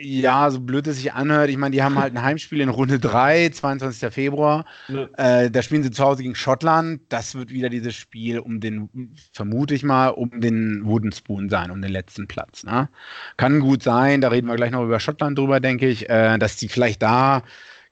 [0.00, 2.98] ja, so blöd es sich anhört, ich meine, die haben halt ein Heimspiel in Runde
[2.98, 4.12] 3, 22.
[4.12, 4.64] Februar.
[4.88, 5.08] Ja.
[5.16, 7.00] Äh, da spielen sie zu Hause gegen Schottland.
[7.08, 8.88] Das wird wieder dieses Spiel um den,
[9.32, 12.64] vermute ich mal, um den Wooden Spoon sein, um den letzten Platz.
[12.64, 12.88] Ne?
[13.36, 16.56] Kann gut sein, da reden wir gleich noch über Schottland drüber, denke ich, äh, dass
[16.56, 17.42] die vielleicht da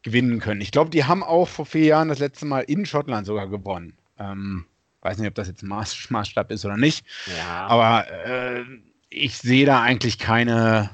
[0.03, 0.61] gewinnen können.
[0.61, 3.95] Ich glaube, die haben auch vor vier Jahren das letzte Mal in Schottland sogar gewonnen.
[4.19, 4.67] Ähm,
[5.01, 7.07] weiß nicht, ob das jetzt ein Maßstab ist oder nicht.
[7.37, 7.67] Ja.
[7.67, 8.65] Aber äh,
[9.11, 10.91] ich sehe da eigentlich keine.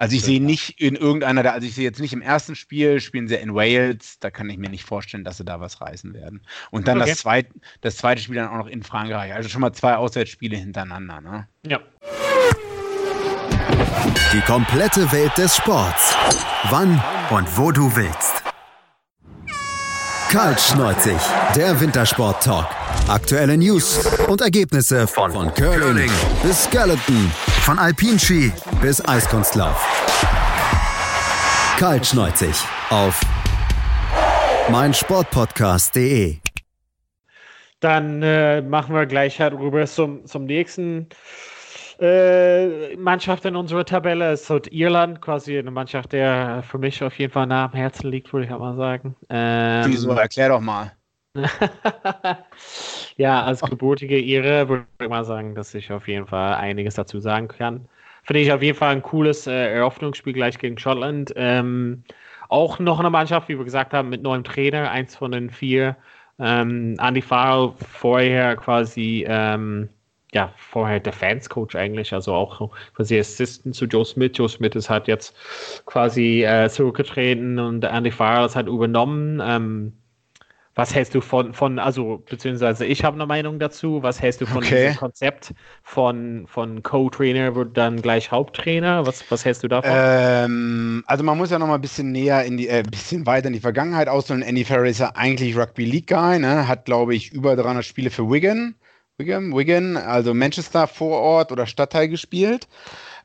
[0.00, 3.00] Also ich sehe nicht in irgendeiner der, also ich sehe jetzt nicht im ersten Spiel,
[3.00, 6.14] spielen sie in Wales, da kann ich mir nicht vorstellen, dass sie da was reißen
[6.14, 6.40] werden.
[6.70, 7.10] Und dann okay.
[7.10, 7.50] das, zweite,
[7.82, 9.34] das zweite Spiel dann auch noch in Frankreich.
[9.34, 11.48] Also schon mal zwei Auswärtsspiele hintereinander, ne?
[11.66, 11.80] Ja.
[14.32, 16.16] Die komplette Welt des Sports.
[16.70, 16.92] Wann
[17.28, 18.42] und wo du willst.
[20.30, 21.20] Kaltschneuzig,
[21.54, 22.68] der Wintersport-Talk.
[23.08, 26.10] Aktuelle News und Ergebnisse von, von Curling, Curling
[26.42, 29.86] bis Skeleton, von Alpinski bis Eiskunstlauf.
[31.78, 32.54] Kaltschneuzig
[32.90, 33.20] auf
[34.70, 36.38] meinsportpodcast.de.
[37.80, 41.08] Dann äh, machen wir gleich halt rüber zum, zum nächsten
[41.98, 44.32] äh, Mannschaft in unserer Tabelle.
[44.32, 47.72] Es ist halt Irland, quasi eine Mannschaft, der für mich auf jeden Fall nah am
[47.72, 49.16] Herzen liegt, würde ich auch mal sagen.
[49.28, 50.10] Ähm, Wieso?
[50.10, 50.92] Erklär doch mal.
[53.16, 57.20] ja, als gebürtige Ire würde ich mal sagen, dass ich auf jeden Fall einiges dazu
[57.20, 57.88] sagen kann.
[58.24, 61.32] Finde ich auf jeden Fall ein cooles äh, Eröffnungsspiel gleich gegen Schottland.
[61.36, 62.02] Ähm,
[62.48, 65.96] auch noch eine Mannschaft, wie wir gesagt haben, mit neuem Trainer, eins von den vier.
[66.40, 69.88] Ähm, Andy Farrell vorher quasi, ähm,
[70.32, 74.32] ja, vorher Defense Coach eigentlich, also auch quasi Assistant zu Joe Smith.
[74.34, 75.36] Joe Smith ist halt jetzt
[75.86, 79.40] quasi äh, zurückgetreten und Andy Farrell ist halt übernommen.
[79.44, 79.92] Ähm,
[80.80, 84.46] was hältst du von, von also beziehungsweise ich habe eine Meinung dazu, was hältst du
[84.46, 84.86] von okay.
[84.86, 89.06] diesem Konzept von, von Co-Trainer wird dann gleich Haupttrainer?
[89.06, 89.90] Was, was hältst du davon?
[89.92, 93.48] Ähm, also man muss ja noch mal ein bisschen näher in die, äh, bisschen weiter
[93.48, 94.40] in die Vergangenheit ausholen.
[94.40, 96.66] Andy Ferry ist ja eigentlich Rugby League Guy, ne?
[96.66, 98.74] hat glaube ich über 300 Spiele für Wigan,
[99.18, 102.68] Wigan, Wigan, also Manchester Vorort oder Stadtteil gespielt.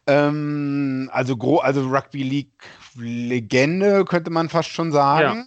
[0.08, 2.52] Ähm, also, also Rugby League
[2.98, 5.38] Legende könnte man fast schon sagen.
[5.38, 5.46] Ja.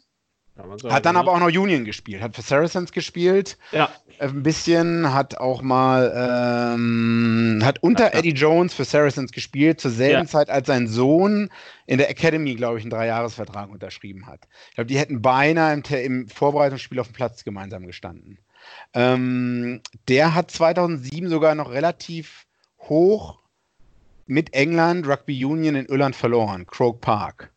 [0.91, 3.57] Hat dann aber auch noch Union gespielt, hat für Saracens gespielt.
[3.71, 3.91] Ja.
[4.19, 10.25] Ein bisschen, hat auch mal, ähm, hat unter Eddie Jones für Saracens gespielt, zur selben
[10.25, 10.27] ja.
[10.27, 11.51] Zeit, als sein Sohn
[11.87, 14.49] in der Academy, glaube ich, einen Dreijahresvertrag unterschrieben hat.
[14.71, 18.39] Ich glaube, die hätten beinahe im, im, Vorbereitungsspiel auf dem Platz gemeinsam gestanden.
[18.95, 22.47] Ähm, der hat 2007 sogar noch relativ
[22.81, 23.39] hoch
[24.27, 27.51] mit England Rugby Union in Irland verloren, Croke Park.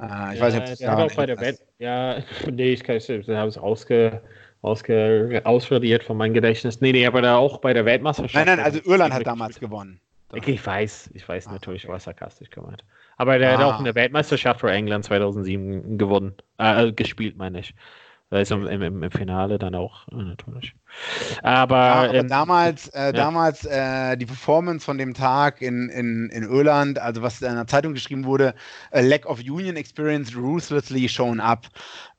[0.00, 2.18] Äh, ich ja, weiß nicht, ob der hat auch bei der Welt, ja,
[2.50, 4.20] nee, ich, kann, ich habe es ausge,
[4.62, 6.80] ausge, ausradiert von meinem Gedächtnis.
[6.80, 8.34] Nee, nee, aber da auch bei der Weltmeisterschaft.
[8.34, 10.00] Nein, nein, also Irland hat damals gewonnen.
[10.30, 11.92] Okay, ich weiß, ich weiß ah, natürlich, okay.
[11.92, 12.84] war sarkastisch gemeint.
[13.16, 13.58] Aber der ah.
[13.58, 17.74] hat auch in der Weltmeisterschaft für England 2007 gewonnen, äh, gespielt, meine ich.
[18.30, 20.74] Also im, im, im Finale dann auch äh, natürlich.
[21.42, 23.12] Aber, ja, aber ähm, damals, äh, ja.
[23.12, 27.66] damals äh, die Performance von dem Tag in, in, in Irland, also was in der
[27.68, 28.54] Zeitung geschrieben wurde,
[28.90, 31.66] a lack of union experience ruthlessly shown up.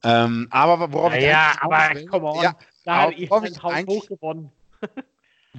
[0.03, 2.53] Ähm, aber worauf ich ja, aber will- come on, ja,
[2.85, 4.51] da hat ich mein ich Haus eigentlich- hoch gewonnen.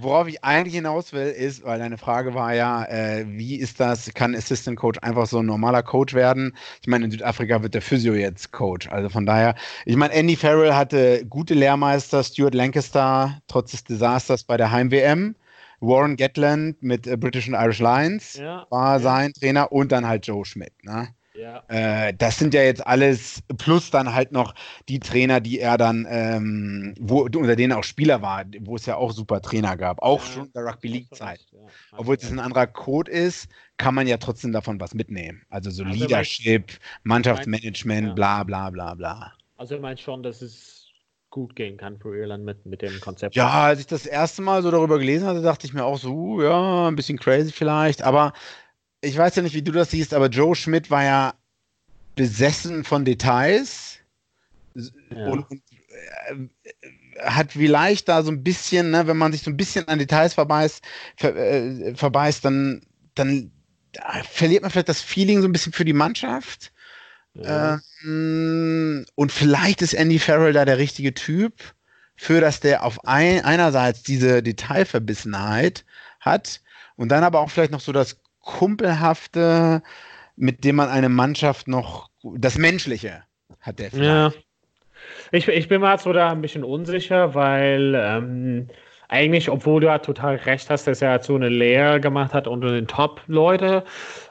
[0.01, 4.13] Worauf ich eigentlich hinaus will, ist, weil deine Frage war ja, äh, wie ist das,
[4.15, 6.57] kann Assistant Coach einfach so ein normaler Coach werden?
[6.81, 8.89] Ich meine, in Südafrika wird der Physio jetzt Coach.
[8.91, 9.57] Also von daher,
[9.87, 15.35] ich meine, Andy Farrell hatte gute Lehrmeister, Stuart Lancaster, trotz des Desasters bei der Heim-WM,
[15.81, 19.01] Warren Gatland mit äh, British and Irish Lions Ja, war ja.
[19.01, 20.73] sein Trainer und dann halt Joe Schmidt.
[20.85, 21.09] Ne?
[21.39, 21.63] Ja.
[21.69, 24.55] Äh, das sind ja jetzt alles, plus dann halt noch
[24.89, 28.97] die Trainer, die er dann, ähm, wo, unter denen auch Spieler war, wo es ja
[28.97, 31.41] auch super Trainer gab, auch Ja, schon in der Rugby League-Zeit.
[31.53, 31.59] ja.
[31.97, 35.43] Obwohl es ein anderer Code ist, kann man ja trotzdem davon was mitnehmen.
[35.49, 36.73] Also so Also Leadership,
[37.05, 39.33] Mannschaftsmanagement, bla bla bla bla.
[39.57, 40.87] Also ich meine schon, dass es
[41.31, 43.37] gut gehen kann für Irland mit, mit dem Konzept.
[43.37, 46.43] Ja, als ich das erste Mal so darüber gelesen hatte, dachte ich mir auch so,
[46.43, 48.33] ja, ein bisschen crazy vielleicht, aber
[49.01, 51.35] ich weiß ja nicht, wie du das siehst, aber Joe Schmidt war ja
[52.17, 53.99] besessen von Details
[54.75, 55.27] Ja.
[55.27, 55.63] und, und
[56.29, 59.99] äh, hat vielleicht da so ein bisschen, ne, wenn man sich so ein bisschen an
[59.99, 60.83] Details verbeißt,
[61.17, 62.83] ver, äh, verbeißt, dann,
[63.15, 63.51] dann
[63.93, 66.73] äh, verliert man vielleicht das Feeling so ein bisschen für die Mannschaft.
[67.35, 67.81] Ja.
[68.05, 71.55] Ähm, und vielleicht ist Andy Farrell da der richtige Typ,
[72.17, 75.85] für dass der auf ein, einerseits diese Detailverbissenheit
[76.21, 76.61] hat
[76.97, 79.83] und dann aber auch vielleicht noch so das Kumpelhafte,
[80.37, 83.23] mit dem man eine Mannschaft noch, das Menschliche
[83.61, 84.37] hat der vielleicht.
[84.37, 84.43] Ja.
[85.33, 88.69] Ich, ich bin mir jetzt so da ein bisschen unsicher, weil ähm,
[89.09, 92.49] eigentlich, obwohl du ja total recht hast, dass er halt so eine Lehre gemacht hat
[92.49, 93.85] unter den Top-Leute,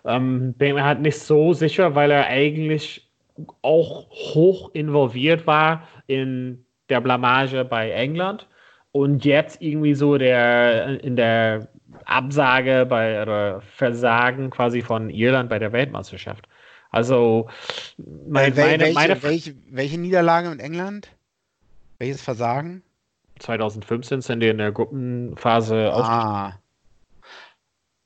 [0.03, 3.07] ähm, bin ich mir halt nicht so sicher, weil er eigentlich
[3.61, 8.47] auch hoch involviert war in der Blamage bei England
[8.91, 11.67] und jetzt irgendwie so der in der
[12.09, 16.47] Absage bei oder Versagen quasi von Irland bei der Weltmeisterschaft.
[16.89, 17.49] Also
[17.97, 21.11] mein, Wel- meine, welche, meine welche, welche Niederlage mit England?
[21.99, 22.83] Welches Versagen?
[23.39, 25.91] 2015 sind die in der Gruppenphase.
[25.93, 26.59] Ah.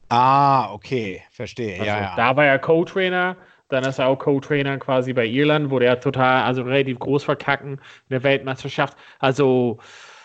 [0.10, 1.74] Ah, okay, verstehe.
[1.74, 2.16] Also, ja, ja.
[2.18, 3.38] Da war er Co-Trainer,
[3.70, 7.74] dann ist er auch Co-Trainer quasi bei Irland, wo der total, also relativ groß verkacken
[7.74, 8.98] in der Weltmeisterschaft.
[9.20, 9.80] Also,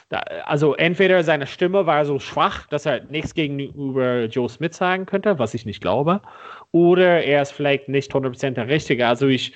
[0.09, 5.07] da, also entweder seine Stimme war so schwach, dass er nichts gegenüber Joe Smith sagen
[5.07, 6.23] könnte, was ich nicht glaube,
[6.71, 9.07] oder er ist vielleicht nicht 100% der Richtige.
[9.07, 9.53] Also ich,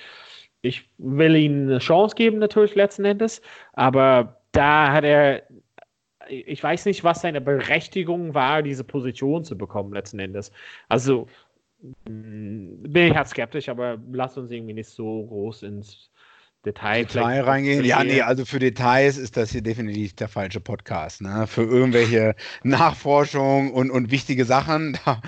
[0.61, 3.41] ich will ihm eine Chance geben, natürlich letzten Endes,
[3.73, 5.43] aber da hat er,
[6.27, 10.51] ich weiß nicht, was seine Berechtigung war, diese Position zu bekommen, letzten Endes.
[10.89, 11.27] Also
[11.81, 16.10] mh, bin ich halt skeptisch, aber lass uns irgendwie nicht so groß ins
[16.63, 17.83] Detail, Detail reingehen.
[17.83, 21.21] Ja, nee, also für Details ist das hier definitiv der falsche Podcast.
[21.21, 21.47] Ne?
[21.47, 25.21] Für irgendwelche Nachforschung und, und wichtige Sachen, da,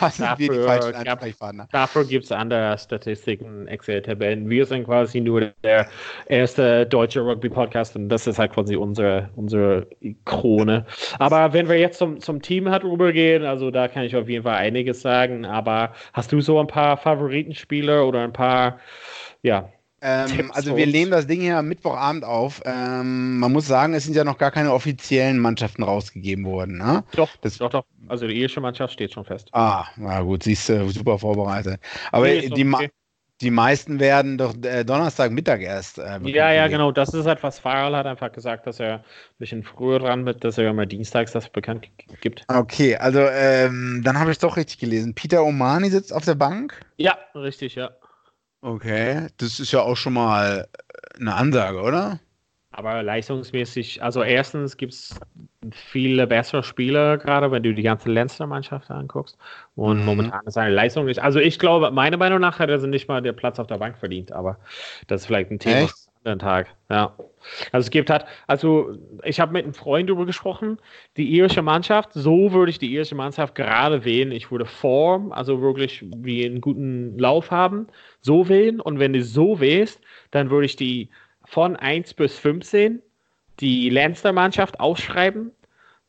[0.00, 1.68] da sind wir die Dafür falschen Ansprechpartner.
[1.72, 4.48] Dafür gibt es andere Statistiken, Excel-Tabellen.
[4.48, 5.88] Wir sind quasi nur der
[6.26, 9.86] erste deutsche Rugby-Podcast und das ist halt quasi unsere, unsere
[10.24, 10.86] Krone.
[11.18, 14.44] Aber wenn wir jetzt zum, zum Team halt rübergehen, also da kann ich auf jeden
[14.44, 15.44] Fall einiges sagen.
[15.44, 18.78] Aber hast du so ein paar Favoritenspieler oder ein paar,
[19.42, 19.70] ja,
[20.00, 22.62] Ähm, also wir nehmen das Ding hier am Mittwochabend auf.
[22.64, 26.78] Ähm, man muss sagen, es sind ja noch gar keine offiziellen Mannschaften rausgegeben worden.
[26.78, 27.02] Ne?
[27.12, 27.84] doch, Das- doch, doch.
[28.06, 29.48] Also die irische Mannschaft steht schon fest.
[29.52, 31.80] Ah, na gut, siehst du, super vorbereitet.
[32.12, 32.90] Aber Nee, die, okay.
[33.40, 35.98] die meisten werden doch äh, Donnerstagmittag erst.
[35.98, 36.92] Äh, Ja, ja, genau.
[36.92, 39.04] Das ist halt, was Farrell hat einfach gesagt, dass er ein
[39.38, 41.88] bisschen früher dran mit, dass er immer dienstags das bekannt
[42.20, 42.44] gibt.
[42.48, 45.14] Okay, also ähm, dann habe ich doch richtig gelesen.
[45.14, 46.80] Peter Omani sitzt auf der Bank.
[46.96, 47.90] Ja, richtig, ja.
[48.62, 50.68] Okay, das ist ja auch schon mal
[51.14, 52.20] äh, eine Ansage, oder?
[52.70, 55.24] Aber leistungsmäßig, also erstens gibt es
[55.72, 59.38] viele bessere Spieler, gerade wenn du die ganze Leinster-Mannschaft anguckst.
[59.74, 60.04] Und Mhm.
[60.04, 61.20] momentan ist seine Leistung nicht.
[61.22, 63.96] Also ich glaube, meiner Meinung nach hat er nicht mal den Platz auf der Bank
[63.98, 64.58] verdient, aber
[65.06, 66.07] das ist vielleicht ein Thema Echt?
[66.24, 66.74] Anderen Tag.
[66.90, 67.14] Ja.
[67.72, 70.78] Also es gibt halt, also ich habe mit einem Freund darüber gesprochen,
[71.16, 74.32] die irische Mannschaft, so würde ich die irische Mannschaft gerade wählen.
[74.32, 77.86] Ich würde Form, also wirklich wie einen guten Lauf haben,
[78.20, 78.80] so wählen.
[78.80, 80.00] Und wenn du so wählst,
[80.30, 81.08] dann würde ich die
[81.44, 83.02] von 1 bis 15
[83.60, 85.52] die Leinster-Mannschaft ausschreiben.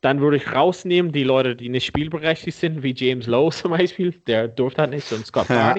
[0.02, 4.12] Dann würde ich rausnehmen die Leute, die nicht spielberechtigt sind, wie James Lowe zum Beispiel,
[4.28, 5.76] der durfte halt nicht, und Scott Ja.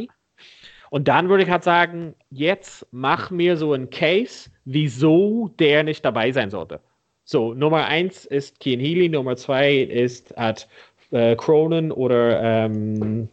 [0.91, 6.05] Und dann würde ich halt sagen, jetzt mach mir so einen Case, wieso der nicht
[6.05, 6.81] dabei sein sollte.
[7.25, 10.69] So, Nummer 1 ist Kian Healy, Nummer 2 ist hat,
[11.13, 13.29] äh, Cronin oder ähm,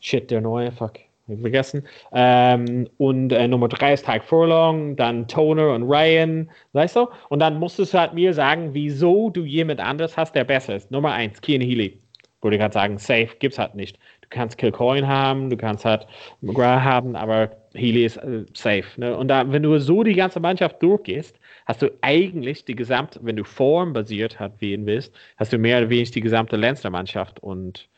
[0.00, 0.94] shit, der neue, fuck.
[1.26, 1.84] vergessen.
[2.12, 7.08] Ähm, und äh, Nummer drei ist Tyke Furlong, dann Toner und Ryan, weißt du?
[7.28, 10.90] Und dann musstest du halt mir sagen, wieso du jemand anderes hast, der besser ist.
[10.90, 11.98] Nummer eins, Kian Healy.
[12.42, 13.98] Würde ich halt sagen, safe gibt's halt nicht.
[14.28, 16.06] Du kannst Kilcoin haben, du kannst halt
[16.40, 18.84] McGrath haben, aber Healy ist äh, safe.
[18.96, 19.16] Ne?
[19.16, 23.36] Und da, wenn du so die ganze Mannschaft durchgehst, hast du eigentlich die gesamte, wenn
[23.36, 27.88] du formbasiert hat wählen willst, hast du mehr oder weniger die gesamte Leinster-Mannschaft und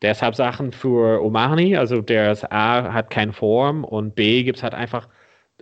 [0.00, 4.62] deshalb Sachen für Omani, also der ist A hat keine Form und B gibt es
[4.62, 5.08] halt einfach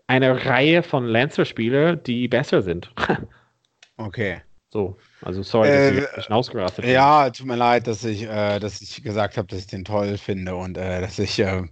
[0.07, 2.93] eine Reihe von Lancer-Spielern, die besser sind.
[3.97, 4.43] okay.
[4.73, 6.95] So, also sorry, dass äh, ich bisschen ausgerastet bin.
[6.95, 10.17] Ja, tut mir leid, dass ich, äh, dass ich gesagt habe, dass ich den toll
[10.17, 11.65] finde und äh, dass ich äh,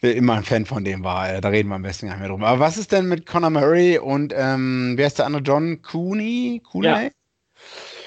[0.00, 1.40] immer ein Fan von dem war.
[1.42, 2.42] Da reden wir am besten gar nicht mehr drum.
[2.42, 5.42] Aber was ist denn mit Conor Murray und ähm, wer ist der andere?
[5.42, 6.62] John Cooney?
[6.64, 6.86] Cooney?
[6.86, 7.10] Ja.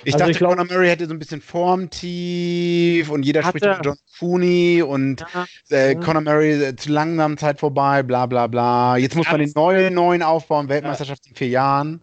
[0.04, 3.66] Ich also dachte, ich glaub, Conor Murray hätte so ein bisschen formtief und jeder spricht
[3.66, 5.24] über John Cooney und
[5.70, 5.94] ja, äh.
[5.94, 8.98] Conor Murray äh, zu langsam Zeit vorbei, bla bla bla.
[8.98, 12.02] Jetzt muss man den neuen, neuen aufbauen, Weltmeisterschaft in vier Jahren.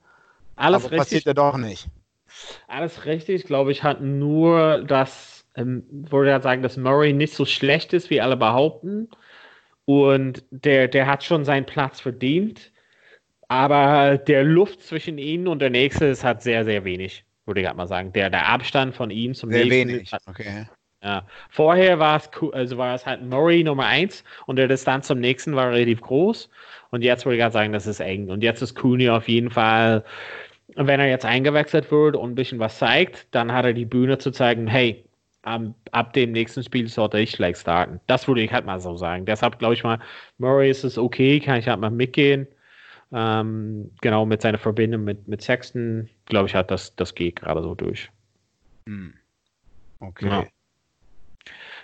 [0.55, 0.99] Alles Aber richtig.
[0.99, 1.89] passiert ja doch nicht.
[2.69, 7.45] Alles richtig, glaube ich, hat nur das, ähm, würde ja sagen, dass Murray nicht so
[7.45, 9.09] schlecht ist, wie alle behaupten.
[9.85, 12.73] Und der, der hat schon seinen Platz verdient.
[13.49, 17.67] Aber der Luft zwischen ihnen und der nächste ist halt sehr, sehr wenig, würde ich
[17.67, 18.13] halt mal sagen.
[18.13, 19.89] Der, der Abstand von ihm zum sehr nächsten.
[19.89, 20.13] Wenig.
[20.13, 20.67] Hat, okay.
[21.03, 21.25] Ja.
[21.51, 25.55] Vorher war es, also war es halt Murray Nummer 1 und der Distanz zum nächsten
[25.55, 26.51] war relativ groß.
[26.91, 28.31] Und jetzt würde ich gerade sagen, das ist eng.
[28.31, 30.05] Und jetzt ist Cooney auf jeden Fall
[30.77, 34.19] wenn er jetzt eingewechselt wird und ein bisschen was zeigt, dann hat er die Bühne
[34.19, 35.05] zu zeigen, hey,
[35.47, 38.01] um, ab dem nächsten Spiel sollte ich gleich starten.
[38.07, 39.25] Das würde ich halt mal so sagen.
[39.27, 40.01] Deshalb glaube ich mal,
[40.39, 42.47] Murray ist es okay, kann ich halt mal mitgehen.
[43.13, 47.63] Ähm, genau, mit seiner Verbindung mit, mit Sexton, glaube ich halt, das, das geht gerade
[47.63, 48.11] so durch.
[48.87, 49.15] Hm.
[50.01, 50.29] Okay.
[50.29, 50.45] Ja.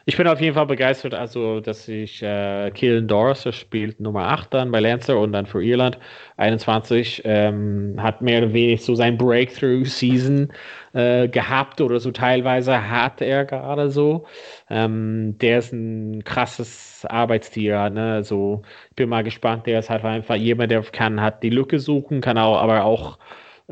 [0.05, 4.53] Ich bin auf jeden Fall begeistert, also dass ich äh, Keelan Doris spielt Nummer 8
[4.53, 5.97] dann bei Lancer und dann für Irland
[6.39, 10.53] 21 ähm, hat mehr oder weniger so sein Breakthrough-Season
[10.93, 14.27] äh, gehabt oder so teilweise hat er gerade so.
[14.69, 18.15] Ähm, der ist ein krasses Arbeitstier, ne?
[18.15, 21.79] Also ich bin mal gespannt, der ist halt einfach jemand, der kann hat die Lücke
[21.79, 23.19] suchen, kann auch aber auch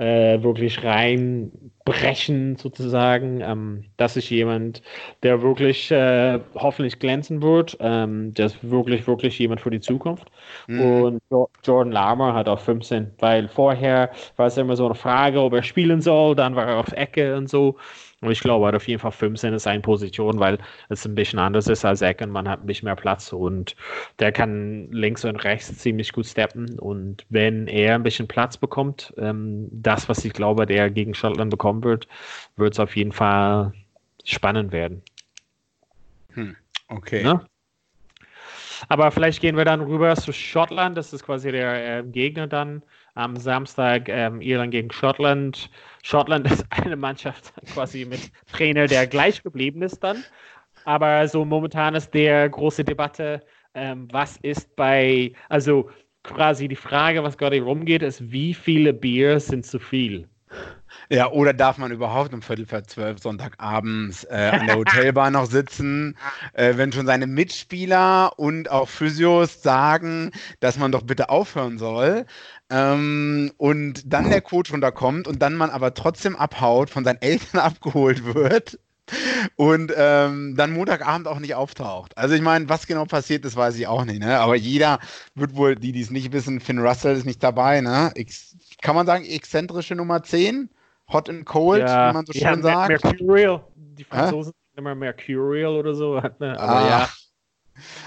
[0.01, 3.43] äh, wirklich reinbrechen sozusagen.
[3.43, 4.83] Ähm, das ist jemand,
[5.23, 7.77] der wirklich äh, hoffentlich glänzen wird.
[7.81, 10.31] Ähm, der ist wirklich, wirklich jemand für die Zukunft.
[10.69, 10.81] Mhm.
[10.81, 11.23] Und
[11.63, 15.63] Jordan Larmer hat auch 15, weil vorher war es immer so eine Frage, ob er
[15.63, 17.77] spielen soll, dann war er auf Ecke und so.
[18.21, 20.59] Und ich glaube, auf jeden Fall 15 in seiner Position, weil
[20.91, 22.31] es ein bisschen anders ist als Ecken.
[22.31, 23.75] Man hat ein bisschen mehr Platz und
[24.19, 26.79] der kann links und rechts ziemlich gut steppen.
[26.79, 31.51] Und wenn er ein bisschen Platz bekommt, ähm, das, was ich glaube, der gegen Schottland
[31.51, 32.09] bekommen wird,
[32.57, 33.73] wird es auf jeden Fall
[34.25, 35.03] spannend werden.
[36.35, 36.57] Hm,
[36.89, 37.23] okay.
[37.23, 37.41] Ne?
[38.89, 40.97] Aber vielleicht gehen wir dann rüber zu Schottland.
[40.97, 42.83] Das ist quasi der äh, Gegner dann
[43.21, 45.71] am Samstag ähm, Irland gegen Schottland.
[46.03, 50.25] Schottland ist eine Mannschaft quasi mit Trainer, der gleich geblieben ist dann.
[50.85, 53.43] Aber so momentan ist der große Debatte,
[53.75, 55.91] ähm, was ist bei, also
[56.23, 60.27] quasi die Frage, was gerade rumgeht, ist, wie viele Bier sind zu viel?
[61.09, 65.47] Ja, oder darf man überhaupt um Viertel vor zwölf Sonntagabends äh, an der Hotelbar noch
[65.47, 66.17] sitzen,
[66.53, 70.31] äh, wenn schon seine Mitspieler und auch Physios sagen,
[70.61, 72.27] dass man doch bitte aufhören soll?
[72.71, 77.61] Ähm, und dann der Coach runterkommt und dann man aber trotzdem abhaut, von seinen Eltern
[77.61, 78.79] abgeholt wird
[79.57, 82.17] und ähm, dann Montagabend auch nicht auftaucht.
[82.17, 84.21] Also ich meine, was genau passiert ist, weiß ich auch nicht.
[84.21, 84.39] Ne?
[84.39, 84.99] Aber jeder
[85.35, 87.81] wird wohl, die die es nicht wissen, Finn Russell ist nicht dabei.
[87.81, 88.13] Ne?
[88.15, 90.71] Ex kann man sagen, exzentrische Nummer 10?
[91.13, 93.05] Hot and Cold, ja, wie man so schön ja, sagt.
[93.05, 93.65] Mercurial.
[93.75, 96.21] Die Franzosen sind immer Mercurial oder so.
[96.21, 96.33] Ne?
[96.59, 96.89] Aber ah.
[96.89, 97.09] ja.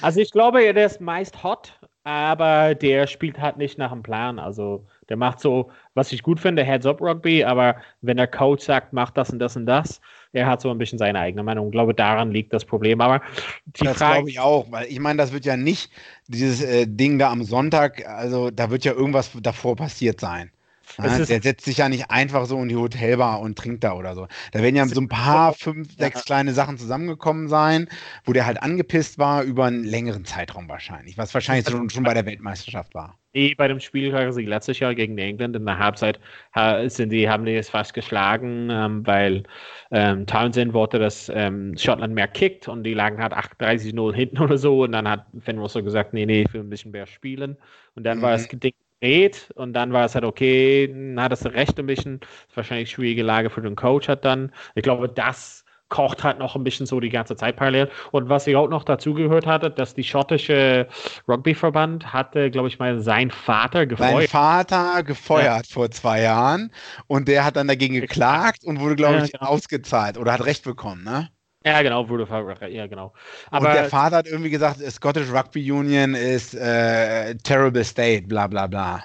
[0.01, 4.39] Also ich glaube, der ist meist hot, aber der spielt halt nicht nach dem Plan.
[4.39, 9.11] Also der macht so, was ich gut finde, Heads-up-Rugby, aber wenn der Coach sagt, mach
[9.11, 10.01] das und das und das,
[10.33, 11.67] er hat so ein bisschen seine eigene Meinung.
[11.67, 12.99] Ich glaube, daran liegt das Problem.
[13.01, 13.21] Aber
[13.65, 15.91] die das glaube ich auch, weil ich meine, das wird ja nicht
[16.27, 20.51] dieses äh, Ding da am Sonntag, also da wird ja irgendwas davor passiert sein.
[20.97, 24.15] Ja, der setzt sich ja nicht einfach so in die Hotelbar und trinkt da oder
[24.15, 24.27] so.
[24.51, 26.25] Da werden ja so ein paar, fünf, sechs ja.
[26.25, 27.87] kleine Sachen zusammengekommen sein,
[28.25, 32.13] wo der halt angepisst war über einen längeren Zeitraum wahrscheinlich, was wahrscheinlich schon, schon bei
[32.13, 33.17] der Weltmeisterschaft war.
[33.35, 36.19] Nee, bei dem Spiel quasi letztes Jahr gegen England in der Halbzeit
[36.85, 39.43] sind die, haben die es fast geschlagen, ähm, weil
[39.89, 44.59] ähm, Townsend wollte, dass ähm, Schottland mehr kickt und die lagen halt 38-0 hinten oder
[44.59, 47.57] so und dann hat Finn Russell gesagt, nee, nee, ich will ein bisschen mehr spielen
[47.95, 48.21] und dann mhm.
[48.21, 48.73] war das Ding
[49.03, 52.21] gedreht und dann war es halt okay, hat das recht ein bisschen,
[52.55, 54.51] wahrscheinlich schwierige Lage für den Coach hat dann.
[54.75, 57.89] Ich glaube, das kocht halt noch ein bisschen so die ganze Zeit parallel.
[58.11, 60.87] Und was ich auch noch dazu gehört hatte, dass die schottische
[61.27, 64.21] Rugbyverband hatte, glaube ich mal, sein Vater gefeuert.
[64.21, 65.73] Sein Vater gefeuert ja.
[65.73, 66.71] vor zwei Jahren
[67.05, 69.51] und der hat dann dagegen geklagt und wurde, glaube ich, ja, genau.
[69.51, 71.29] ausgezahlt oder hat Recht bekommen, ne?
[71.65, 72.27] Ja, genau, wurde
[72.69, 73.13] ja, genau.
[73.51, 78.47] Aber und der Vater hat irgendwie gesagt, Scottish Rugby Union ist äh, terrible state, bla
[78.47, 79.03] bla bla.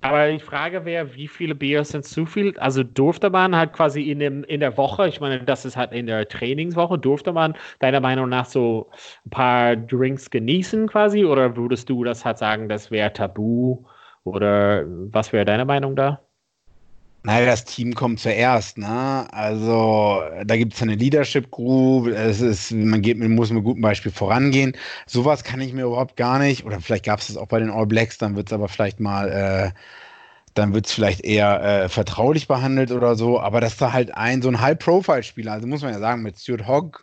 [0.00, 2.56] Aber die Frage wäre, wie viele Bier sind zu viel?
[2.58, 5.92] Also durfte man halt quasi in, dem, in der Woche, ich meine, das ist halt
[5.92, 8.90] in der Trainingswoche, durfte man deiner Meinung nach so
[9.26, 11.24] ein paar Drinks genießen quasi?
[11.24, 13.84] Oder würdest du das halt sagen, das wäre tabu?
[14.22, 16.27] Oder was wäre deine Meinung da?
[17.28, 19.26] Naja, das Team kommt zuerst, ne?
[19.34, 23.82] Also da gibt es eine Leadership Group, es ist, man geht, man muss mit gutem
[23.82, 24.72] Beispiel vorangehen.
[25.06, 27.68] Sowas kann ich mir überhaupt gar nicht, oder vielleicht gab es das auch bei den
[27.68, 29.72] All Blacks, dann wird es aber vielleicht mal, äh,
[30.54, 34.14] dann wird es vielleicht eher äh, vertraulich behandelt oder so, aber das ist da halt
[34.16, 37.00] ein, so ein High-Profile-Spieler, also muss man ja sagen, mit Stuart Hogg,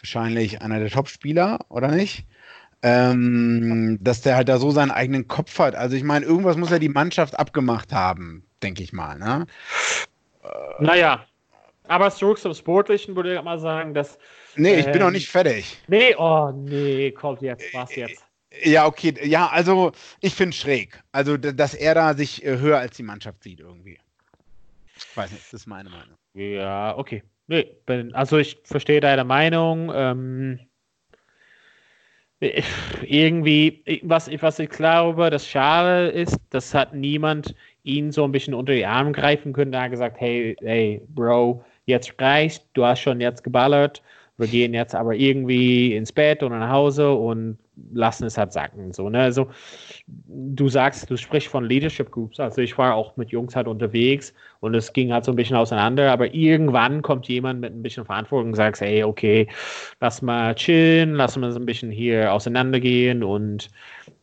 [0.00, 2.26] wahrscheinlich einer der Top-Spieler, oder nicht?
[2.82, 5.74] Ähm, dass der halt da so seinen eigenen Kopf hat.
[5.74, 9.18] Also ich meine, irgendwas muss ja die Mannschaft abgemacht haben denke ich mal.
[9.18, 9.46] Ne?
[10.78, 11.26] Naja,
[11.88, 14.18] aber zurück zum Sportlichen würde ich mal sagen, dass.
[14.56, 15.78] Nee, ich ähm, bin noch ähm, nicht fertig.
[15.88, 18.24] Nee, oh nee, kommt jetzt, was jetzt?
[18.62, 21.02] Ja, okay, ja, also ich finde schräg.
[21.12, 23.98] Also, dass er da sich äh, höher als die Mannschaft sieht irgendwie.
[24.96, 26.16] Ich weiß nicht, das ist meine Meinung.
[26.34, 27.22] Ja, okay.
[27.48, 29.92] Nee, bin, also ich verstehe deine Meinung.
[29.94, 30.60] Ähm,
[33.02, 37.54] irgendwie, was, was ich glaube, das Schade ist, das hat niemand
[37.86, 39.72] ihn so ein bisschen unter die Arme greifen können.
[39.72, 44.02] Da gesagt, hey, hey, Bro, jetzt reicht, du hast schon jetzt geballert,
[44.38, 47.56] wir gehen jetzt aber irgendwie ins Bett oder nach Hause und
[47.92, 48.92] lassen es halt sacken.
[48.92, 49.20] So, ne?
[49.20, 49.48] Also
[50.06, 52.40] du sagst, du sprichst von Leadership Groups.
[52.40, 55.56] Also ich war auch mit Jungs halt unterwegs und es ging halt so ein bisschen
[55.56, 59.46] auseinander, aber irgendwann kommt jemand mit ein bisschen Verantwortung und sagt, hey, okay,
[60.00, 63.70] lass mal chillen, lass mal so ein bisschen hier auseinandergehen und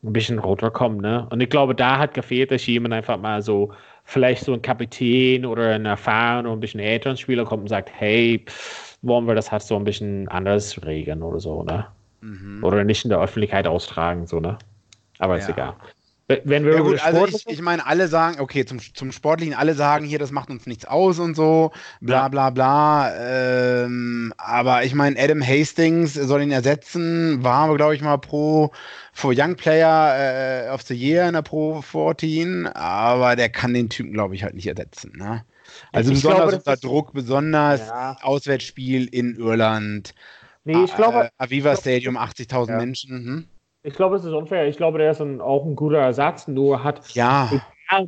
[0.04, 1.28] ein bisschen runterkommen, ne?
[1.30, 3.72] Und ich glaube, da hat gefehlt, dass jemand einfach mal so,
[4.04, 8.44] vielleicht so ein Kapitän oder ein erfahrener ein bisschen älteren Spieler kommt und sagt, hey,
[9.02, 11.86] wollen wir das halt so ein bisschen anders regeln oder so, ne?
[12.22, 12.64] Mhm.
[12.64, 14.58] Oder nicht in der Öffentlichkeit austragen, so, ne?
[15.20, 15.40] Aber ja.
[15.40, 15.76] ist egal.
[16.46, 19.74] Wenn wir ja, gut, also ich, ich meine, alle sagen, okay, zum, zum Sportlichen, alle
[19.74, 23.12] sagen hier, das macht uns nichts aus und so, bla bla bla.
[23.14, 24.23] Ähm,
[24.54, 28.72] aber ich meine, Adam Hastings soll ihn ersetzen, war glaube ich, mal pro
[29.12, 33.90] for Young Player äh, of the Year in der Pro 14, aber der kann den
[33.90, 35.14] Typen, glaube ich, halt nicht ersetzen.
[35.18, 35.44] Ne?
[35.92, 38.16] Also ich besonders glaube, unter Druck, besonders ja.
[38.22, 40.14] Auswärtsspiel in Irland.
[40.66, 41.26] Nee, ich glaube.
[41.26, 42.78] Äh, Aviva Stadium, 80.000 ja.
[42.78, 43.10] Menschen.
[43.10, 43.48] Hm?
[43.82, 44.68] Ich glaube, es ist unfair.
[44.68, 47.50] Ich glaube, der ist ein, auch ein guter Ersatz, nur hat ja.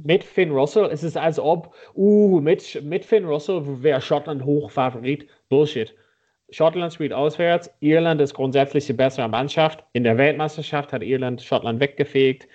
[0.03, 0.89] mit Finn Russell.
[0.91, 5.27] Es ist als ob, uh, mit, mit Finn Russell wäre Schottland Hochfavorit.
[5.49, 5.93] Bullshit.
[6.51, 7.71] Schottland spielt auswärts.
[7.79, 9.83] Irland ist grundsätzlich die bessere Mannschaft.
[9.93, 12.47] In der Weltmeisterschaft hat Irland Schottland weggefegt.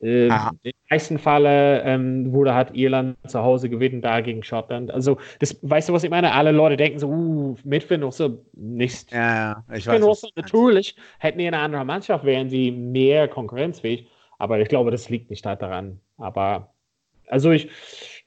[0.00, 4.92] Äh, Im meisten Falle ähm, wurde hat Irland zu Hause gewinnen da gegen Schottland.
[4.92, 6.32] Also, das, weißt du, was ich meine?
[6.32, 9.10] Alle Leute denken so, uh, mit Russell nicht.
[9.12, 9.34] Ja,
[9.68, 10.00] ja, ich weiß.
[10.02, 14.06] Russell, natürlich hätten die eine andere Mannschaft, wären sie mehr konkurrenzfähig.
[14.38, 16.00] Aber ich glaube, das liegt nicht halt daran.
[16.16, 16.72] Aber
[17.26, 17.68] also ich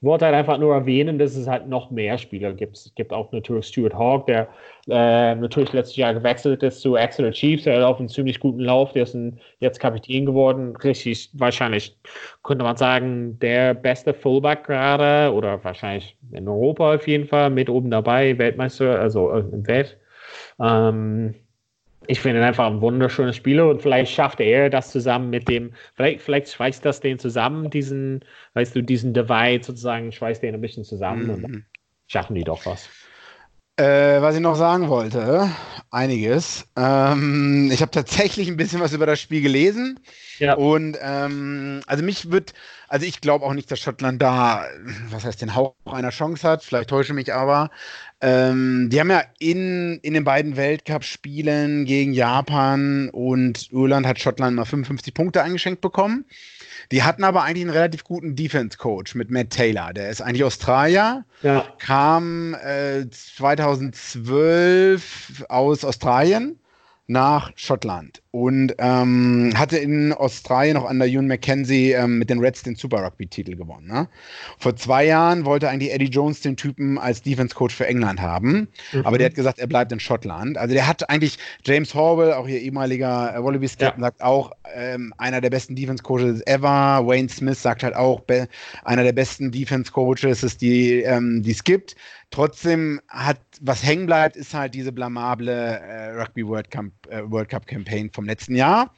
[0.02, 2.76] wollte halt einfach nur erwähnen, dass es halt noch mehr Spieler gibt.
[2.76, 4.48] Es gibt auch natürlich Stuart Hawk, der
[4.88, 7.64] äh, natürlich letztes Jahr gewechselt ist zu Exeter Chiefs.
[7.64, 8.92] Der hat auf einen ziemlich guten Lauf.
[8.92, 10.74] Der ist ein, jetzt Kapitän geworden.
[10.76, 11.96] Richtig, wahrscheinlich
[12.42, 17.68] könnte man sagen, der beste Fullback gerade oder wahrscheinlich in Europa auf jeden Fall mit
[17.68, 18.36] oben dabei.
[18.38, 19.98] Weltmeister, also äh, im Welt.
[20.60, 21.34] Ähm,
[22.06, 25.72] ich finde ihn einfach ein wunderschöner Spieler und vielleicht schafft er das zusammen mit dem,
[25.94, 28.24] vielleicht, vielleicht schweißt das den zusammen, diesen,
[28.54, 31.30] weißt du, diesen Divide sozusagen, schweißt den ein bisschen zusammen mhm.
[31.30, 31.66] und dann
[32.06, 32.88] schaffen die doch was.
[33.76, 35.48] Äh, was ich noch sagen wollte,
[35.90, 36.68] einiges.
[36.76, 39.98] Ähm, ich habe tatsächlich ein bisschen was über das Spiel gelesen.
[40.42, 40.54] Ja.
[40.54, 42.52] Und ähm, also mich wird,
[42.88, 44.64] also ich glaube auch nicht, dass Schottland da,
[45.08, 46.64] was heißt, den Hauch einer Chance hat.
[46.64, 47.70] Vielleicht täusche mich aber.
[48.20, 54.56] Ähm, die haben ja in, in den beiden Weltcup-Spielen gegen Japan und Irland hat Schottland
[54.56, 56.24] mal 55 Punkte eingeschenkt bekommen.
[56.90, 59.92] Die hatten aber eigentlich einen relativ guten Defense-Coach mit Matt Taylor.
[59.92, 61.64] Der ist eigentlich Australier, ja.
[61.78, 66.58] kam äh, 2012 aus Australien
[67.08, 72.38] nach Schottland und ähm, hatte in Australien noch an der Ewan McKenzie ähm, mit den
[72.38, 73.88] Reds den Super Rugby-Titel gewonnen.
[73.88, 74.08] Ne?
[74.58, 79.04] Vor zwei Jahren wollte eigentlich Eddie Jones den Typen als Defense-Coach für England haben, mhm.
[79.04, 80.56] aber der hat gesagt, er bleibt in Schottland.
[80.56, 84.08] Also der hat eigentlich James Horwell, auch ihr ehemaliger äh, Wallabies-Captain, ja.
[84.08, 87.02] sagt auch, ähm, einer der besten Defense-Coaches ever.
[87.04, 88.22] Wayne Smith sagt halt auch,
[88.84, 91.96] einer der besten Defense-Coaches, die ähm, es gibt
[92.32, 97.50] Trotzdem hat, was hängen bleibt, ist halt diese blamable äh, Rugby World Cup, äh, World
[97.50, 98.92] Cup Campaign vom letzten Jahr.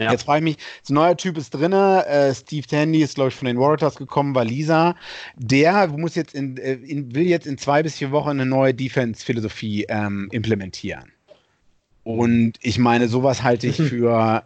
[0.00, 0.10] Ja.
[0.10, 3.28] Jetzt frage ich mich, so ein neuer Typ ist drin, äh, Steve Tandy ist, glaube
[3.28, 4.96] ich, von den Warriors gekommen, war Lisa.
[5.36, 8.74] Der muss jetzt in, äh, in, will jetzt in zwei bis vier Wochen eine neue
[8.74, 11.12] Defense-Philosophie ähm, implementieren.
[12.04, 14.44] Und ich meine, sowas halte ich für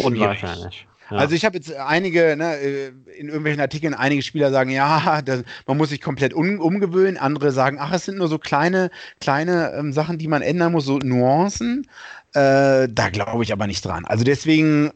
[0.00, 0.86] unwahrscheinlich.
[1.10, 1.18] Ja.
[1.18, 5.42] Also ich habe jetzt einige, ne, äh, in irgendwelchen Artikeln, einige Spieler sagen, ja, das,
[5.66, 7.16] man muss sich komplett um, umgewöhnen.
[7.16, 8.90] Andere sagen, ach, es sind nur so kleine,
[9.20, 11.86] kleine ähm, Sachen, die man ändern muss, so Nuancen.
[12.32, 14.04] Äh, da glaube ich aber nicht dran.
[14.06, 14.92] Also deswegen,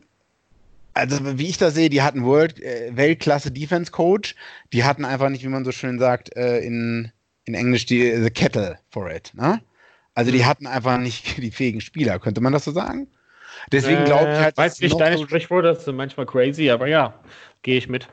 [0.94, 4.34] also wie ich das sehe, die hatten World, äh, Weltklasse Defense Coach.
[4.72, 7.12] Die hatten einfach nicht, wie man so schön sagt, äh, in,
[7.44, 9.32] in Englisch die the kettle for it.
[9.34, 9.60] Ne?
[10.14, 10.46] Also die mhm.
[10.46, 13.08] hatten einfach nicht die fähigen Spieler, könnte man das so sagen?
[13.72, 14.56] Deswegen glaube ich halt.
[14.56, 17.14] Weiß nicht, deine so Sprichworte sind manchmal crazy, aber ja,
[17.62, 18.08] gehe ich mit.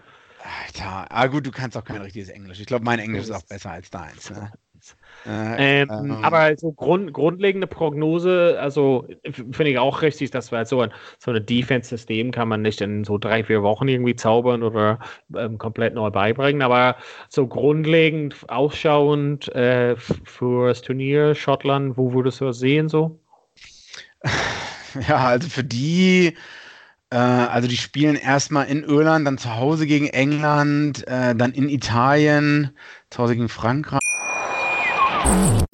[0.67, 2.59] Alter, ah gut, du kannst auch kein richtiges Englisch.
[2.59, 4.29] Ich glaube, mein Englisch ist auch besser als deins.
[4.29, 4.51] Ne?
[5.25, 10.59] Äh, ähm, ähm, aber so Grund, grundlegende Prognose, also finde ich auch richtig, dass wir
[10.59, 14.15] halt so ein, so ein Defense-System kann man nicht in so drei, vier Wochen irgendwie
[14.15, 14.99] zaubern oder
[15.35, 16.97] ähm, komplett neu beibringen, aber
[17.29, 23.19] so grundlegend ausschauend äh, für das Turnier Schottland, wo würdest du das sehen so?
[25.07, 26.35] Ja, also für die,
[27.09, 31.69] äh, also die spielen erstmal in Irland, dann zu Hause gegen England, äh, dann in
[31.69, 32.71] Italien,
[33.09, 33.99] zu Hause gegen Frankreich.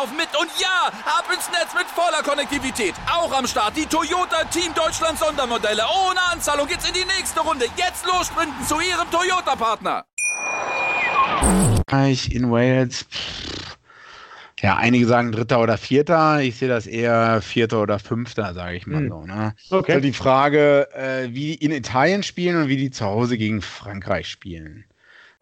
[0.00, 0.28] laufen mit.
[0.40, 2.94] Und ja, ab ins Netz mit voller Konnektivität.
[3.10, 5.82] Auch am Start die Toyota Team Deutschland Sondermodelle.
[5.82, 7.66] Ohne Anzahlung geht's in die nächste Runde.
[7.76, 10.04] Jetzt los sprinten zu Ihrem Toyota-Partner.
[12.30, 13.06] In Wales.
[14.60, 16.40] Ja, einige sagen Dritter oder Vierter.
[16.40, 19.08] Ich sehe das eher Vierter oder Fünfter, sage ich mal hm.
[19.08, 19.22] so.
[19.22, 19.54] Ne?
[19.70, 19.92] Okay.
[19.92, 23.62] Also die Frage, äh, wie die in Italien spielen und wie die zu Hause gegen
[23.62, 24.84] Frankreich spielen.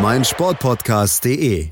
[0.00, 1.68] meinsportpodcast.de.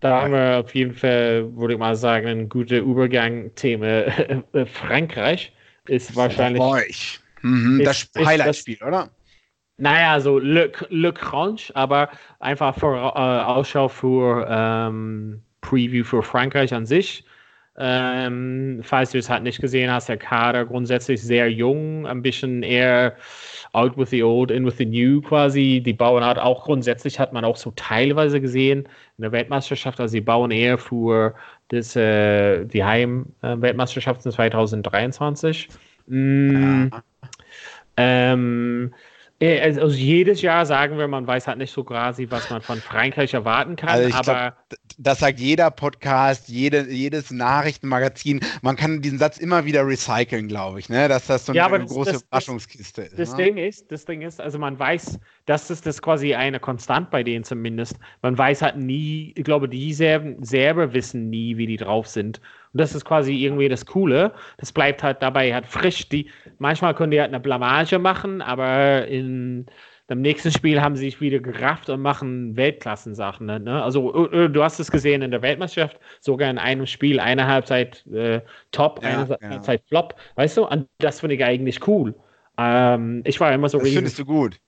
[0.00, 3.54] Da haben wir auf jeden Fall, würde ich mal sagen, ein guter Übergang.
[3.54, 4.04] Thema
[4.72, 5.52] Frankreich
[5.88, 7.20] ist wahrscheinlich.
[7.42, 9.10] Mhm, ist, das Highlight-Spiel, oder?
[9.78, 12.08] Naja, so Le, Le Crunch, aber
[12.40, 17.24] einfach für äh, Ausschau für ähm, Preview für Frankreich an sich.
[17.78, 22.62] Ähm, falls du es halt nicht gesehen hast, der Kader grundsätzlich sehr jung, ein bisschen
[22.62, 23.16] eher
[23.76, 25.80] out with the old, in with the new quasi.
[25.80, 30.12] Die bauen halt auch grundsätzlich, hat man auch so teilweise gesehen in der Weltmeisterschaft, also
[30.12, 31.34] sie bauen eher für
[31.68, 35.68] das, äh, die Heim-Weltmeisterschaft 2023.
[36.06, 37.02] Mm, ja.
[37.96, 42.48] ähm, äh, also, also jedes Jahr sagen wir, man weiß halt nicht so quasi, was
[42.48, 43.90] man von Frankreich erwarten kann.
[43.90, 48.40] Also aber glaub, das sagt jeder Podcast, jede, jedes Nachrichtenmagazin.
[48.62, 51.08] Man kann diesen Satz immer wieder recyceln, glaube ich, ne?
[51.08, 53.18] dass das so eine, ja, eine das, große das, Überraschungskiste ist.
[53.18, 53.44] Das ne?
[53.44, 57.22] Ding ist, das Ding ist, also man weiß, das ist das quasi eine Konstant bei
[57.22, 57.96] denen zumindest.
[58.22, 62.40] Man weiß halt nie, ich glaube, die selber, selber wissen nie, wie die drauf sind.
[62.72, 64.32] Und das ist quasi irgendwie das Coole.
[64.58, 66.08] Das bleibt halt dabei halt frisch.
[66.08, 69.66] Die, manchmal können die halt eine Blamage machen, aber in
[70.08, 73.46] im nächsten Spiel haben sie sich wieder gerafft und machen Weltklassensachen.
[73.46, 73.82] Ne?
[73.82, 77.46] Also äh, äh, du hast es gesehen in der Weltmeisterschaft, sogar in einem Spiel eine
[77.46, 78.40] Halbzeit äh,
[78.70, 79.50] Top, ja, eine ja.
[79.50, 80.14] Halbzeit Flop.
[80.36, 80.66] Weißt du?
[80.66, 82.14] Und das finde ich eigentlich cool.
[82.56, 83.78] Ähm, ich war immer so.
[83.78, 84.60] Das findest du gut.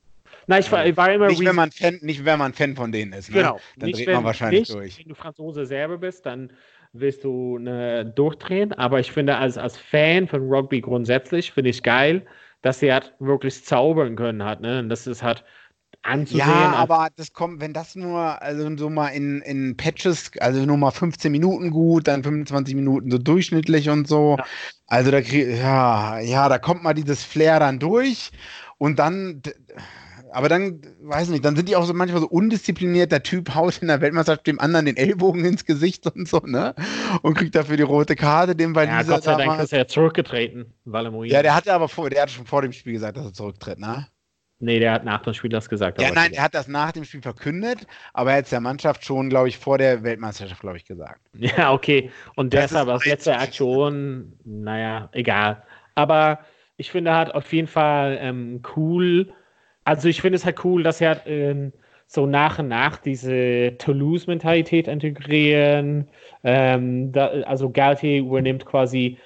[0.49, 1.29] Nein, ich war, ich war immer.
[1.29, 3.31] Nicht wenn, man Fan, nicht, wenn man Fan von denen ist.
[3.31, 3.37] Ne?
[3.37, 3.61] Genau.
[3.77, 4.99] Dann nicht, dreht man wahrscheinlich nicht, durch.
[4.99, 6.51] Wenn du Franzose selber bist, dann
[6.93, 8.73] willst du ne, durchdrehen.
[8.73, 12.27] Aber ich finde, als, als Fan von Rugby grundsätzlich, finde ich geil,
[12.63, 14.61] dass sie halt wirklich zaubern können hat.
[14.61, 14.81] Ne?
[14.81, 15.45] Und das ist halt
[16.03, 16.49] anzusehen.
[16.49, 20.77] Ja, aber das kommt, wenn das nur, also so mal in, in Patches, also nur
[20.77, 24.37] mal 15 Minuten gut, dann 25 Minuten so durchschnittlich und so.
[24.39, 24.45] Ja.
[24.87, 28.31] Also da krieg, ja, ja, da kommt mal dieses Flair dann durch
[28.79, 29.43] und dann
[30.33, 33.13] aber dann, weiß nicht, dann sind die auch so manchmal so undiszipliniert.
[33.13, 36.75] Der Typ haut in der Weltmeisterschaft dem anderen den Ellbogen ins Gesicht und so, ne?
[37.23, 40.73] Und kriegt dafür die rote Karte, dem weil ja, Gott sei Dank ist er zurückgetreten,
[40.85, 41.31] Valemoin.
[41.31, 43.79] Ja, der hatte aber vor, der hatte schon vor dem Spiel gesagt, dass er zurücktritt,
[43.79, 44.07] ne?
[44.61, 46.01] Nee, der hat nach dem Spiel das gesagt.
[46.01, 49.05] Ja, nein, er hat das nach dem Spiel verkündet, aber er hat es der Mannschaft
[49.05, 51.21] schon, glaube ich, vor der Weltmeisterschaft, glaube ich, gesagt.
[51.39, 52.11] Ja, okay.
[52.35, 55.63] Und das deshalb als letzte Aktion, naja, egal.
[55.95, 56.41] Aber
[56.77, 59.33] ich finde halt auf jeden Fall ähm, cool.
[59.89, 61.73] Also ich finde es halt cool, dass er ähm,
[62.07, 66.07] so nach und nach diese Toulouse-Mentalität integrieren.
[66.45, 69.17] Ähm, da, also Galtier übernimmt quasi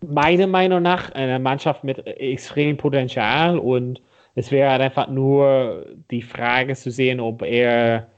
[0.00, 4.00] meiner Meinung nach eine Mannschaft mit extrem Potenzial und
[4.36, 8.08] es wäre halt einfach nur die Frage zu sehen, ob er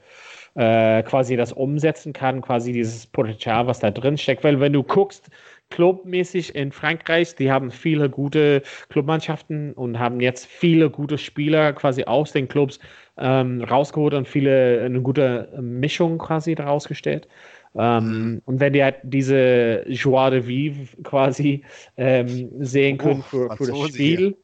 [0.55, 4.45] äh, quasi das umsetzen kann, quasi dieses Potenzial, was da drin steckt.
[4.45, 5.29] Weil wenn du guckst,
[5.73, 12.03] clubmäßig in Frankreich, die haben viele gute Clubmannschaften und haben jetzt viele gute Spieler quasi
[12.03, 12.79] aus den Clubs
[13.17, 17.27] ähm, rausgeholt und viele eine gute Mischung quasi daraus gestellt.
[17.75, 18.41] Ähm, mhm.
[18.45, 21.63] und wenn die halt diese Joie de Vivre quasi
[21.97, 24.37] ähm, sehen können oh, für, für das Spiel,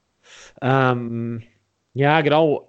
[0.63, 1.43] ähm,
[1.93, 2.67] ja, genau.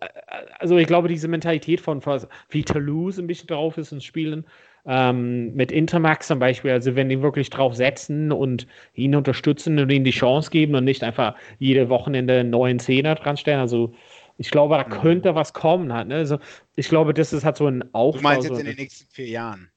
[0.59, 2.03] Also ich glaube, diese Mentalität von
[2.51, 4.45] wie Toulouse ein bisschen drauf ist in Spielen,
[4.87, 9.91] ähm, mit Intermax zum Beispiel, also wenn die wirklich drauf setzen und ihn unterstützen und
[9.91, 13.93] ihnen die Chance geben und nicht einfach jede Wochenende einen neuen Zehner dran stellen, also
[14.39, 15.01] ich glaube, da mhm.
[15.01, 16.14] könnte was kommen halt, ne?
[16.16, 16.39] Also
[16.74, 18.18] ich glaube, das ist halt so ein Aufbau.
[18.18, 19.70] Du meinst jetzt so in den nächsten vier Jahren?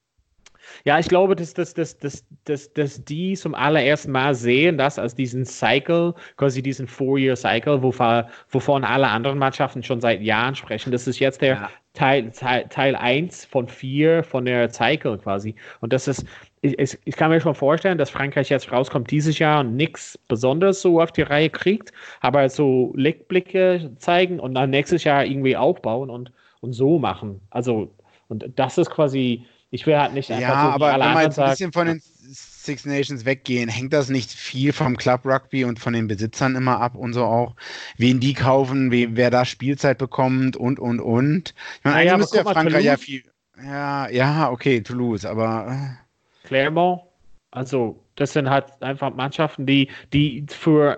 [0.86, 5.00] Ja, ich glaube, dass, dass, dass, dass, dass, dass die zum allerersten Mal sehen, das
[5.00, 10.92] als diesen Cycle, quasi diesen Four-Year-Cycle, wovon, alle anderen Mannschaften schon seit Jahren sprechen.
[10.92, 11.70] Das ist jetzt der ja.
[11.94, 15.56] Teil, Teil, Teil 1 von 4 von der Cycle quasi.
[15.80, 16.26] Und das ist,
[16.62, 20.82] ich, ich, kann mir schon vorstellen, dass Frankreich jetzt rauskommt dieses Jahr und nichts Besonderes
[20.82, 26.10] so auf die Reihe kriegt, aber so Lichtblicke zeigen und dann nächstes Jahr irgendwie aufbauen
[26.10, 27.42] und, und so machen.
[27.52, 27.94] Also,
[28.28, 31.40] und das ist quasi ich will halt nicht einfach Ja, so aber wenn wir jetzt
[31.40, 35.80] ein bisschen von den Six Nations weggehen, hängt das nicht viel vom Club Rugby und
[35.80, 37.56] von den Besitzern immer ab und so auch,
[37.98, 41.56] wen die kaufen, wen, wer da Spielzeit bekommt und, und, und.
[41.80, 43.24] Ich meine, eigentlich müsste ja Frankreich ja viel.
[43.58, 45.68] Ja, ja, okay, Toulouse, aber.
[45.68, 46.48] Äh.
[46.48, 47.02] Clermont,
[47.50, 50.98] also das sind halt einfach Mannschaften, die, die für,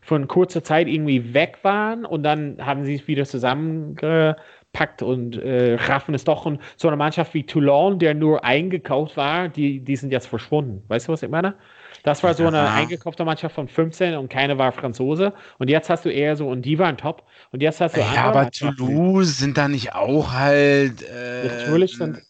[0.00, 4.36] für eine kurze Zeit irgendwie weg waren und dann haben sie es wieder zusammenge
[4.72, 6.46] packt und äh, raffen es doch.
[6.46, 10.82] Und so eine Mannschaft wie Toulon, der nur eingekauft war, die, die sind jetzt verschwunden.
[10.88, 11.54] Weißt du, was ich meine?
[12.02, 12.76] Das war so eine Aha.
[12.76, 15.34] eingekaufte Mannschaft von 15 und keine war Franzose.
[15.58, 17.24] Und jetzt hast du eher so, und die waren top.
[17.52, 18.00] Und jetzt hast du.
[18.00, 21.02] Ja, aber Toulouse sind da nicht auch halt.
[21.02, 22.22] Äh, Natürlich sind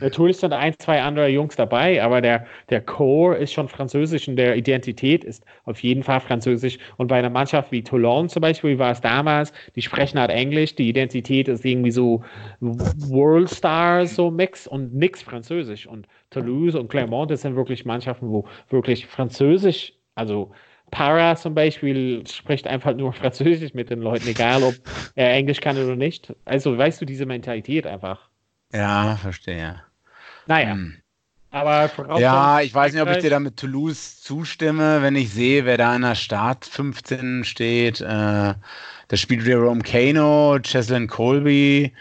[0.00, 4.36] Natürlich sind ein, zwei andere Jungs dabei, aber der, der Core ist schon französisch und
[4.36, 6.78] der Identität ist auf jeden Fall französisch.
[6.98, 10.74] Und bei einer Mannschaft wie Toulon zum Beispiel war es damals, die sprechen halt Englisch,
[10.74, 12.22] die Identität ist irgendwie so
[12.60, 15.86] World Stars, so Mix und nix Französisch.
[15.86, 20.52] Und Toulouse und Clermont, das sind wirklich Mannschaften, wo wirklich Französisch, also
[20.90, 25.78] Para zum Beispiel spricht einfach nur Französisch mit den Leuten, egal ob er Englisch kann
[25.78, 26.34] oder nicht.
[26.44, 28.33] Also weißt du, diese Mentalität einfach.
[28.74, 29.80] Ja, verstehe.
[30.46, 30.72] Naja.
[30.72, 30.96] Hm.
[31.50, 35.64] Aber ja, ich weiß nicht, ob ich dir da mit Toulouse zustimme, wenn ich sehe,
[35.64, 38.00] wer da in der Start 15 steht.
[38.00, 41.92] Äh, da spielt Jerome Kano, Cheslin Colby,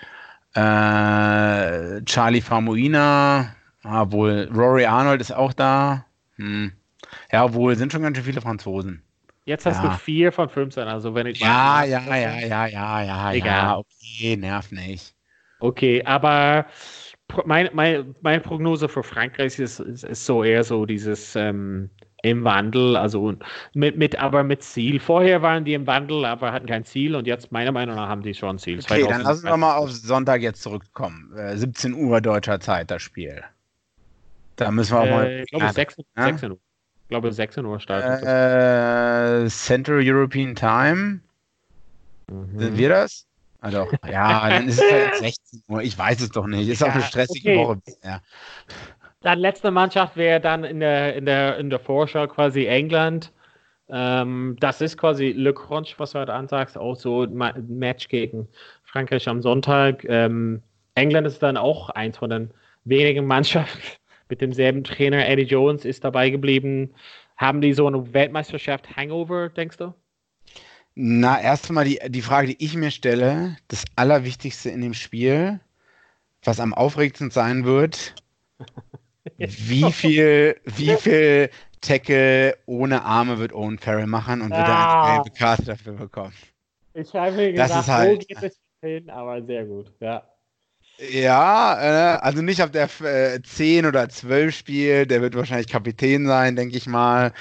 [0.55, 6.03] äh, Charlie Famuina, obwohl Rory Arnold ist auch da.
[6.37, 6.71] Hm.
[7.31, 9.03] Ja, obwohl sind schon ganz schön viele Franzosen.
[9.45, 9.89] Jetzt hast ja.
[9.89, 11.39] du vier von 15, also wenn ich.
[11.39, 13.51] Ja, ja, ja, ja, ja, ja, Egal.
[13.51, 15.13] ja, okay, nerv nicht.
[15.63, 16.65] Okay, aber
[17.45, 21.89] meine mein, mein Prognose für Frankreich ist, ist, ist, so eher so dieses ähm,
[22.21, 23.33] im Wandel, also
[23.73, 24.99] mit, mit, aber mit Ziel.
[24.99, 28.23] Vorher waren die im Wandel, aber hatten kein Ziel und jetzt meiner Meinung nach haben
[28.23, 28.79] die schon ein Ziel.
[28.79, 31.33] Okay, dann lassen wir mal auf Sonntag jetzt zurückkommen.
[31.37, 33.41] Äh, 17 Uhr deutscher Zeit das Spiel.
[34.57, 35.25] Da müssen wir auch mal.
[35.25, 36.23] Äh, ich glaube, 16, ja?
[36.25, 36.57] 16 Uhr.
[37.03, 38.27] Ich glaube, 16 Uhr startet.
[38.27, 41.21] Äh, Central European Time.
[42.29, 42.59] Mhm.
[42.59, 43.27] Sind wir das?
[43.71, 43.91] Doch.
[44.09, 45.81] Ja, dann ist es halt 16 Uhr.
[45.81, 46.67] Ich weiß es doch nicht.
[46.67, 47.59] Ist ja, auch eine stressige okay.
[47.59, 47.81] Woche.
[48.03, 48.21] Ja.
[49.21, 53.31] Dann letzte Mannschaft wäre dann in der, in der, in der Vorschau quasi England.
[53.89, 58.47] Ähm, das ist quasi Le Crunch, was du heute ansagst, auch so ein Match gegen
[58.83, 60.03] Frankreich am Sonntag.
[60.05, 60.61] Ähm,
[60.95, 62.51] England ist dann auch eins von den
[62.83, 63.81] wenigen Mannschaften
[64.29, 65.27] mit demselben Trainer.
[65.27, 66.93] Eddie Jones ist dabei geblieben.
[67.37, 69.93] Haben die so eine Weltmeisterschaft Hangover, denkst du?
[70.95, 75.59] Na, erstmal die, die Frage, die ich mir stelle, das Allerwichtigste in dem Spiel,
[76.43, 78.15] was am aufregendsten sein wird,
[79.37, 81.49] wie viel, wie viel
[81.81, 84.65] Tackle ohne Arme wird Owen Farrell machen und wird ah.
[84.65, 86.33] er eine gelbe Karte dafür bekommen?
[86.93, 90.23] Ich habe mir gedacht, halt, wo, geht es, hin, aber sehr gut, ja.
[90.99, 96.27] Ja, äh, also nicht auf der äh, 10 oder 12 spielt, der wird wahrscheinlich Kapitän
[96.27, 97.33] sein, denke ich mal.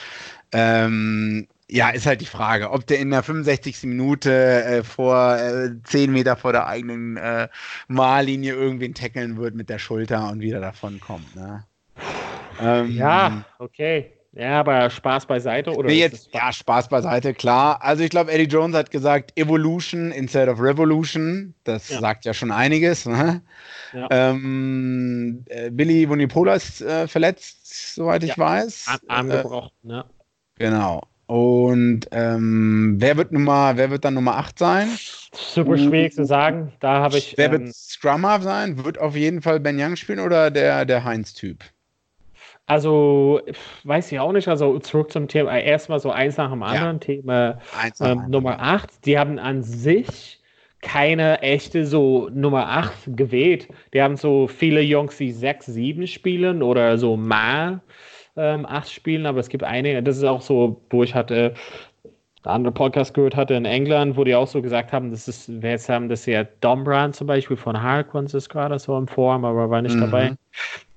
[0.52, 3.84] Ähm, ja, ist halt die Frage, ob der in der 65.
[3.84, 7.48] Minute äh, vor äh, 10 Meter vor der eigenen äh,
[7.88, 11.34] Mahllinie irgendwen tackeln wird mit der Schulter und wieder davon kommt.
[11.34, 11.64] Ne?
[12.60, 14.12] Ähm, ja, okay.
[14.34, 15.90] Ja, aber Spaß beiseite oder?
[15.90, 16.42] Jetzt, Spaß?
[16.42, 17.82] Ja, Spaß beiseite, klar.
[17.82, 21.54] Also ich glaube, Eddie Jones hat gesagt Evolution instead of Revolution.
[21.64, 22.00] Das ja.
[22.00, 23.06] sagt ja schon einiges.
[23.06, 23.42] Ne?
[23.94, 24.08] Ja.
[24.10, 28.38] Ähm, äh, Billy Vunipola ist äh, verletzt, soweit ich ja.
[28.38, 28.86] weiß.
[29.08, 30.04] Arm gebrochen, äh, ne?
[30.56, 31.02] Genau.
[31.32, 34.86] Und ähm, wer wird Nummer, wer wird dann Nummer 8 sein?
[35.32, 36.74] Super schwierig zu sagen.
[36.78, 37.38] Da habe ich.
[37.38, 38.84] Wer ähm, wird Scrummer sein?
[38.84, 41.64] Wird auf jeden Fall Ben Young spielen oder der, der Heinz-Typ?
[42.66, 43.40] Also,
[43.84, 44.46] weiß ich auch nicht.
[44.46, 45.58] Also, zurück zum Thema.
[45.58, 46.96] Erstmal so eins nach dem anderen.
[46.96, 46.98] Ja.
[46.98, 47.58] Thema
[48.00, 49.06] ähm, Nummer 8.
[49.06, 50.38] Die haben an sich
[50.82, 53.68] keine echte so Nummer 8 gewählt.
[53.94, 57.80] Die haben so viele Jungs, die 6, 7 spielen oder so mal
[58.36, 61.54] ähm, 8 spielen, aber es gibt einige, das ist auch so, wo ich hatte
[62.44, 65.62] der andere Podcast gehört hatte in England, wo die auch so gesagt haben, das ist,
[65.62, 69.44] wir jetzt haben das ja Dombrand zum Beispiel von Harlequins ist gerade so in Form,
[69.44, 70.00] aber war nicht mhm.
[70.00, 70.34] dabei.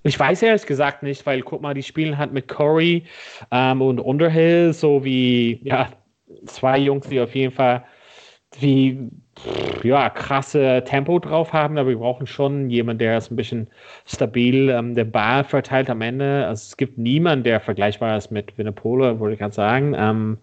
[0.04, 3.06] Ich weiß ehrlich gesagt nicht, weil guck mal, die spielen halt mit Corey
[3.52, 5.90] ähm, und Underhill, so wie, ja,
[6.46, 7.84] zwei Jungs, die auf jeden Fall
[8.60, 9.10] wie,
[9.84, 13.68] ja, krasse Tempo drauf haben, aber wir brauchen schon jemanden, der ist ein bisschen
[14.06, 16.46] stabil, ähm, der Ball verteilt am Ende.
[16.48, 19.94] Also es gibt niemanden, der vergleichbar ist mit Winnipole, würde ich gerade sagen.
[19.98, 20.38] Ähm,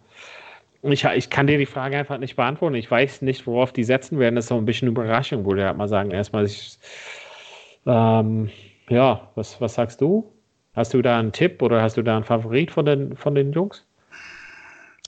[0.83, 2.75] ich, ich kann dir die Frage einfach nicht beantworten.
[2.75, 4.37] Ich weiß nicht, worauf die setzen werden.
[4.37, 6.11] Das ist so ein bisschen Überraschung, würde ich halt mal sagen.
[6.11, 6.79] Erstmal, ich,
[7.87, 8.51] ähm,
[8.89, 10.33] ja, was, was sagst du?
[10.75, 13.53] Hast du da einen Tipp oder hast du da einen Favorit von den, von den
[13.53, 13.87] Jungs?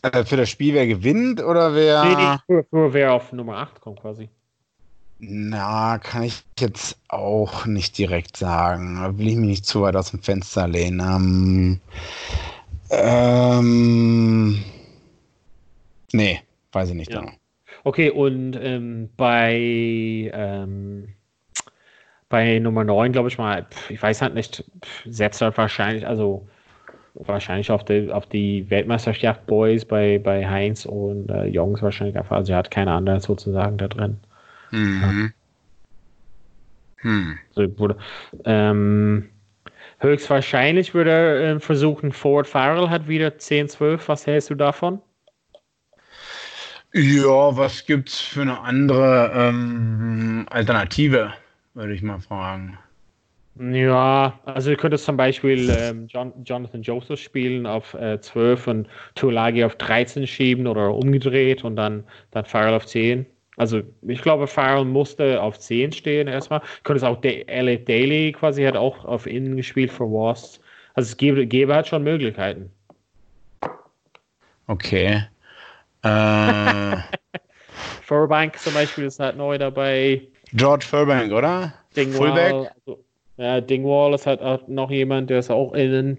[0.04, 2.04] Äh, für das Spiel, wer gewinnt oder wer.
[2.04, 4.28] Nee, nee, für wer auf Nummer 8 kommt quasi.
[5.18, 8.96] Na, kann ich jetzt auch nicht direkt sagen.
[8.96, 11.00] Da will ich mich nicht zu weit aus dem Fenster lehnen.
[11.00, 11.80] Ähm,
[12.90, 14.62] ähm,
[16.12, 16.40] nee,
[16.72, 17.10] weiß ich nicht.
[17.10, 17.20] Ja.
[17.20, 17.32] Genau.
[17.84, 19.54] Okay, und ähm, bei
[20.34, 21.14] ähm,
[22.28, 24.64] bei Nummer 9, glaube ich mal, ich weiß halt nicht,
[25.06, 26.46] setzt halt wahrscheinlich, also
[27.14, 32.36] wahrscheinlich auf die, auf die Weltmeisterschaft Boys bei, bei Heinz und äh, Jungs wahrscheinlich einfach,
[32.36, 34.18] also er hat keine anderen sozusagen da drin.
[34.70, 35.32] Mhm.
[37.02, 37.08] Ja.
[37.08, 37.38] Hm.
[37.50, 37.96] So, wurde,
[38.44, 39.28] ähm,
[39.98, 44.08] höchstwahrscheinlich würde er äh, versuchen, Ford Farrell hat wieder 10, 12.
[44.08, 45.00] Was hältst du davon?
[46.92, 51.32] Ja, was gibt's für eine andere ähm, Alternative?
[51.74, 52.78] würde ich mal fragen.
[53.56, 58.88] Ja, also du könntest zum Beispiel ähm, John, Jonathan Joseph spielen auf äh, 12 und
[59.14, 62.02] Tulagi auf 13 schieben oder umgedreht und dann,
[62.32, 63.26] dann Farrell auf 10.
[63.56, 66.62] Also ich glaube, Farrell musste auf 10 stehen erstmal.
[66.82, 70.60] Könntest auch Elliot Daly quasi hat auch auf innen gespielt für Wasps.
[70.94, 72.72] Also es gäbe, gäbe halt schon Möglichkeiten.
[74.66, 75.22] Okay.
[76.02, 76.96] Äh.
[78.02, 80.22] Furbank zum Beispiel ist halt neu dabei.
[80.52, 81.72] George Furbank, oder?
[81.96, 82.72] Dingwall, Fullback?
[82.74, 83.03] Also,
[83.36, 86.18] ja, Dingwall ist halt auch noch jemand, der ist auch innen.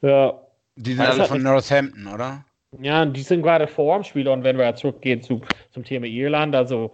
[0.00, 0.34] Ja.
[0.76, 2.44] Die sind alle von Northampton, oder?
[2.80, 3.66] Ja, die sind gerade
[4.02, 5.40] Spiel und wenn wir zurückgehen zu,
[5.70, 6.92] zum Thema Irland, also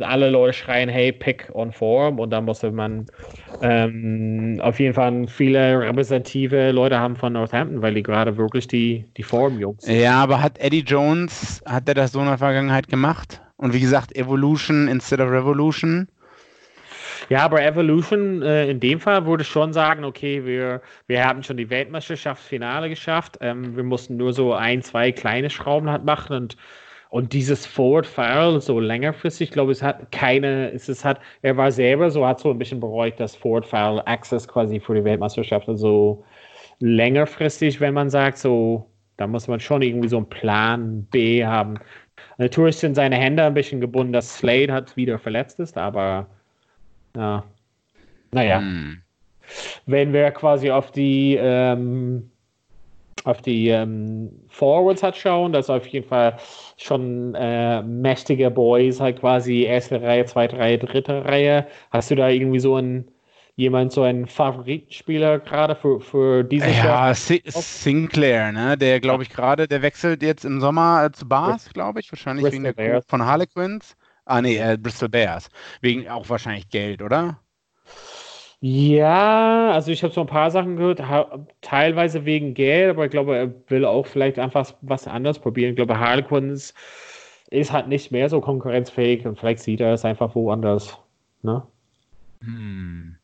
[0.00, 3.06] alle Leute schreien, hey, pick on form und da musste man
[3.62, 9.04] ähm, auf jeden Fall viele repräsentative Leute haben von Northampton, weil die gerade wirklich die,
[9.16, 13.40] die Form-Jungs Ja, aber hat Eddie Jones, hat er das so in der Vergangenheit gemacht?
[13.56, 16.08] Und wie gesagt, Evolution instead of Revolution.
[17.28, 21.56] Ja, aber Evolution äh, in dem Fall würde schon sagen, okay, wir, wir haben schon
[21.56, 23.38] die Weltmeisterschaftsfinale geschafft.
[23.40, 26.56] Ähm, wir mussten nur so ein, zwei kleine Schrauben halt machen und
[27.08, 31.56] und dieses Forward Farrell so längerfristig, ich glaube, es hat keine, es, es hat, er
[31.56, 35.04] war selber so, hat so ein bisschen bereut, dass Forward Farrell Access quasi für die
[35.04, 36.24] Weltmeisterschaft, also
[36.80, 41.78] längerfristig, wenn man sagt, so, da muss man schon irgendwie so einen Plan B haben.
[42.38, 46.26] Natürlich sind seine Hände ein bisschen gebunden, dass Slade hat wieder verletzt ist, aber
[47.16, 47.44] ja.
[48.32, 48.58] Naja.
[48.58, 49.02] Hm.
[49.86, 52.30] Wenn wir quasi auf die ähm,
[53.24, 56.36] auf die ähm, Forwards hat schauen, das ist auf jeden Fall
[56.76, 61.66] schon äh, mächtige Boys, halt quasi erste Reihe, zweite Reihe, dritte Reihe.
[61.90, 63.10] Hast du da irgendwie so einen
[63.56, 68.76] jemand so einen Favoritenspieler gerade für, für diese Ja, Sinclair, ne?
[68.76, 72.44] Der glaube ich gerade, der wechselt jetzt im Sommer äh, zu Bars, glaube ich, wahrscheinlich
[72.44, 73.04] Bristol wegen der Bears.
[73.08, 73.96] von Harlequins.
[74.26, 75.48] Ah nee, äh, Bristol Bears.
[75.80, 77.40] Wegen auch wahrscheinlich Geld, oder?
[78.60, 81.00] Ja, also ich habe so ein paar Sachen gehört,
[81.60, 85.70] teilweise wegen Geld, aber ich glaube, er will auch vielleicht einfach was anderes probieren.
[85.70, 86.74] Ich glaube, Harlequins
[87.50, 90.98] ist halt nicht mehr so konkurrenzfähig und vielleicht sieht er es einfach woanders.
[91.42, 91.62] Ne?
[92.42, 93.18] Hm.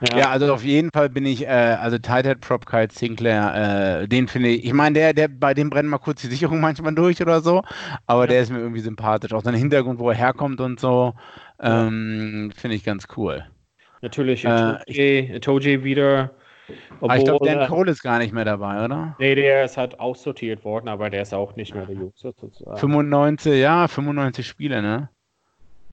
[0.00, 0.18] Ja.
[0.18, 0.30] ja.
[0.30, 4.50] also auf jeden Fall bin ich, äh, also Tighthead Prop Kite Sinclair, äh, den finde
[4.50, 7.40] ich, ich meine, der, der, bei dem brennt mal kurz die Sicherung manchmal durch oder
[7.40, 7.62] so,
[8.06, 8.26] aber ja.
[8.28, 9.32] der ist mir irgendwie sympathisch.
[9.32, 11.14] Auch sein Hintergrund, wo er herkommt und so,
[11.60, 13.44] ähm, finde ich ganz cool.
[14.02, 16.32] Natürlich, äh, Toji wieder.
[16.96, 19.14] Obwohl, aber ich glaube, Dan Cole ist gar nicht mehr dabei, oder?
[19.18, 22.76] Nee, der ist halt aussortiert worden, aber der ist auch nicht mehr der Jüngste sozusagen.
[22.76, 25.08] 95, ja, 95 Spiele, ne?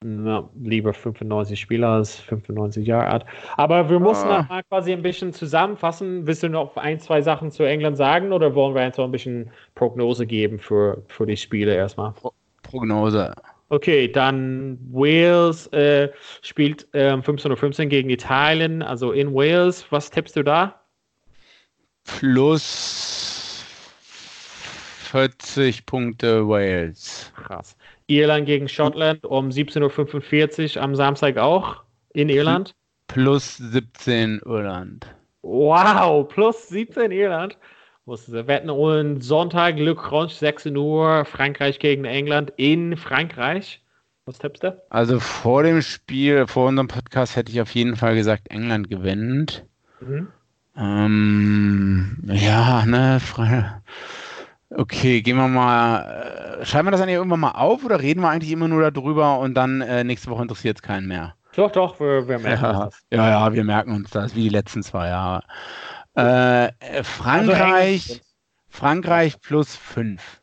[0.04, 3.26] Na, lieber 95 Spieler als 95 Jahre alt.
[3.58, 4.46] Aber wir müssen ah.
[4.50, 6.28] mal quasi ein bisschen zusammenfassen.
[6.28, 9.50] Willst du noch ein, zwei Sachen zu England sagen oder wollen wir einfach ein bisschen
[9.76, 12.12] Prognose geben für, für die Spiele erstmal?
[12.12, 12.34] Pro
[12.64, 13.34] Prognose.
[13.70, 16.10] Okay, dann Wales äh,
[16.42, 19.86] spielt äh, 15.15 Uhr gegen Italien, also in Wales.
[19.90, 20.80] Was tippst du da?
[22.04, 23.64] Plus
[25.14, 27.32] 40 Punkte Wales.
[27.36, 27.76] Krass.
[28.08, 31.84] Irland gegen Schottland um 17.45 Uhr am Samstag auch
[32.14, 32.74] in Irland.
[33.08, 35.08] Plus 17 Irland.
[35.42, 37.58] Wow, plus 17 Irland.
[38.06, 43.82] Musste wetten und Sonntag Glückwunsch 16 Uhr Frankreich gegen England in Frankreich.
[44.26, 44.82] Was tippst du?
[44.90, 49.66] Also vor dem Spiel, vor unserem Podcast hätte ich auf jeden Fall gesagt, England gewinnt.
[50.00, 50.28] Mhm.
[50.78, 53.20] Ähm, ja, ne,
[54.76, 56.60] Okay, gehen wir mal.
[56.62, 59.40] Äh, schreiben wir das hier irgendwann mal auf oder reden wir eigentlich immer nur darüber
[59.40, 61.36] und dann äh, nächste Woche interessiert es keinen mehr?
[61.56, 63.04] Doch, doch, wir, wir merken ja, das.
[63.12, 65.44] Ja, ja, wir merken uns das, wie die letzten zwei Jahre.
[66.16, 68.22] Äh, Frankreich, also
[68.70, 70.42] Frankreich plus 5.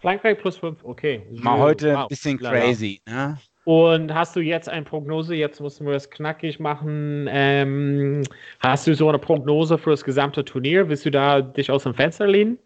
[0.00, 1.26] Frankreich plus 5, okay.
[1.32, 3.00] Mal heute ein bisschen crazy.
[3.06, 3.36] Ne?
[3.64, 5.34] Und hast du jetzt eine Prognose?
[5.34, 7.28] Jetzt müssen wir es knackig machen.
[7.30, 8.22] Ähm,
[8.60, 10.88] hast du so eine Prognose für das gesamte Turnier?
[10.88, 12.58] Willst du da dich aus dem Fenster lehnen?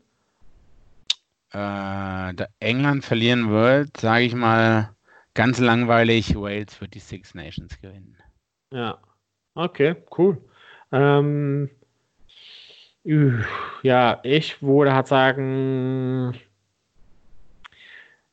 [1.53, 4.95] Äh, England verlieren wird, sage ich mal
[5.35, 8.17] ganz langweilig, Wales wird die Six Nations gewinnen.
[8.73, 8.99] Ja,
[9.55, 10.39] okay, cool.
[10.93, 11.71] Ähm,
[13.83, 16.35] ja, ich würde halt sagen,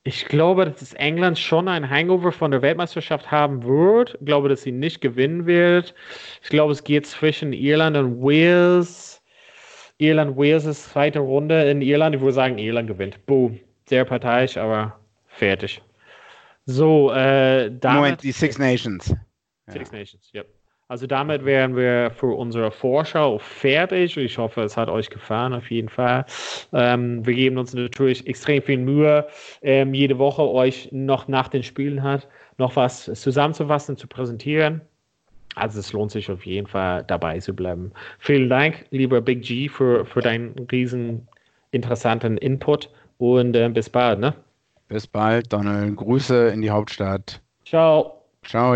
[0.04, 4.16] ich glaube, dass England schon ein Hangover von der Weltmeisterschaft haben wird.
[4.20, 5.94] Ich glaube, dass sie nicht gewinnen wird.
[6.42, 9.19] Ich glaube, es geht zwischen Irland und Wales.
[10.00, 12.16] Irland, Wales ist zweite Runde in Irland.
[12.16, 13.26] Ich würde sagen, Irland gewinnt.
[13.26, 13.60] Boom.
[13.86, 14.98] Sehr parteiisch, aber
[15.28, 15.82] fertig.
[16.66, 17.98] So, äh, damit.
[17.98, 19.14] Moment, die Six Nations.
[19.68, 19.98] Six ja.
[19.98, 20.44] Nations, ja.
[20.88, 24.18] Also damit wären wir für unsere Vorschau fertig.
[24.18, 26.26] Ich hoffe, es hat euch gefallen, auf jeden Fall.
[26.74, 29.28] Ähm, wir geben uns natürlich extrem viel Mühe,
[29.62, 32.28] ähm, jede Woche euch noch nach den Spielen hat,
[32.58, 34.82] noch was zusammenzufassen, zu präsentieren.
[35.60, 37.92] Also es lohnt sich auf jeden Fall dabei zu bleiben.
[38.20, 41.28] Vielen Dank, lieber Big G, für, für deinen riesen
[41.72, 44.20] interessanten Input und äh, bis bald.
[44.20, 44.34] Ne?
[44.88, 45.96] Bis bald, Donald.
[45.98, 47.42] Grüße in die Hauptstadt.
[47.66, 48.24] Ciao.
[48.44, 48.76] Ciao.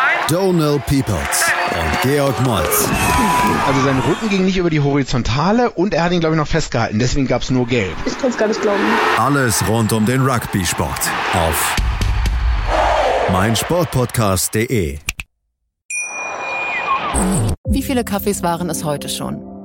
[0.31, 2.87] Donald Peoples und Georg Moltz.
[3.67, 6.47] Also sein Rücken ging nicht über die Horizontale und er hat ihn, glaube ich, noch
[6.47, 6.99] festgehalten.
[6.99, 7.93] Deswegen gab es nur Gelb.
[8.05, 8.79] Ich kann es gar nicht glauben.
[9.17, 11.01] Alles rund um den Rugby-Sport
[11.33, 11.75] auf
[13.33, 14.99] meinsportpodcast.de.
[17.67, 19.50] Wie viele Kaffees waren es heute schon?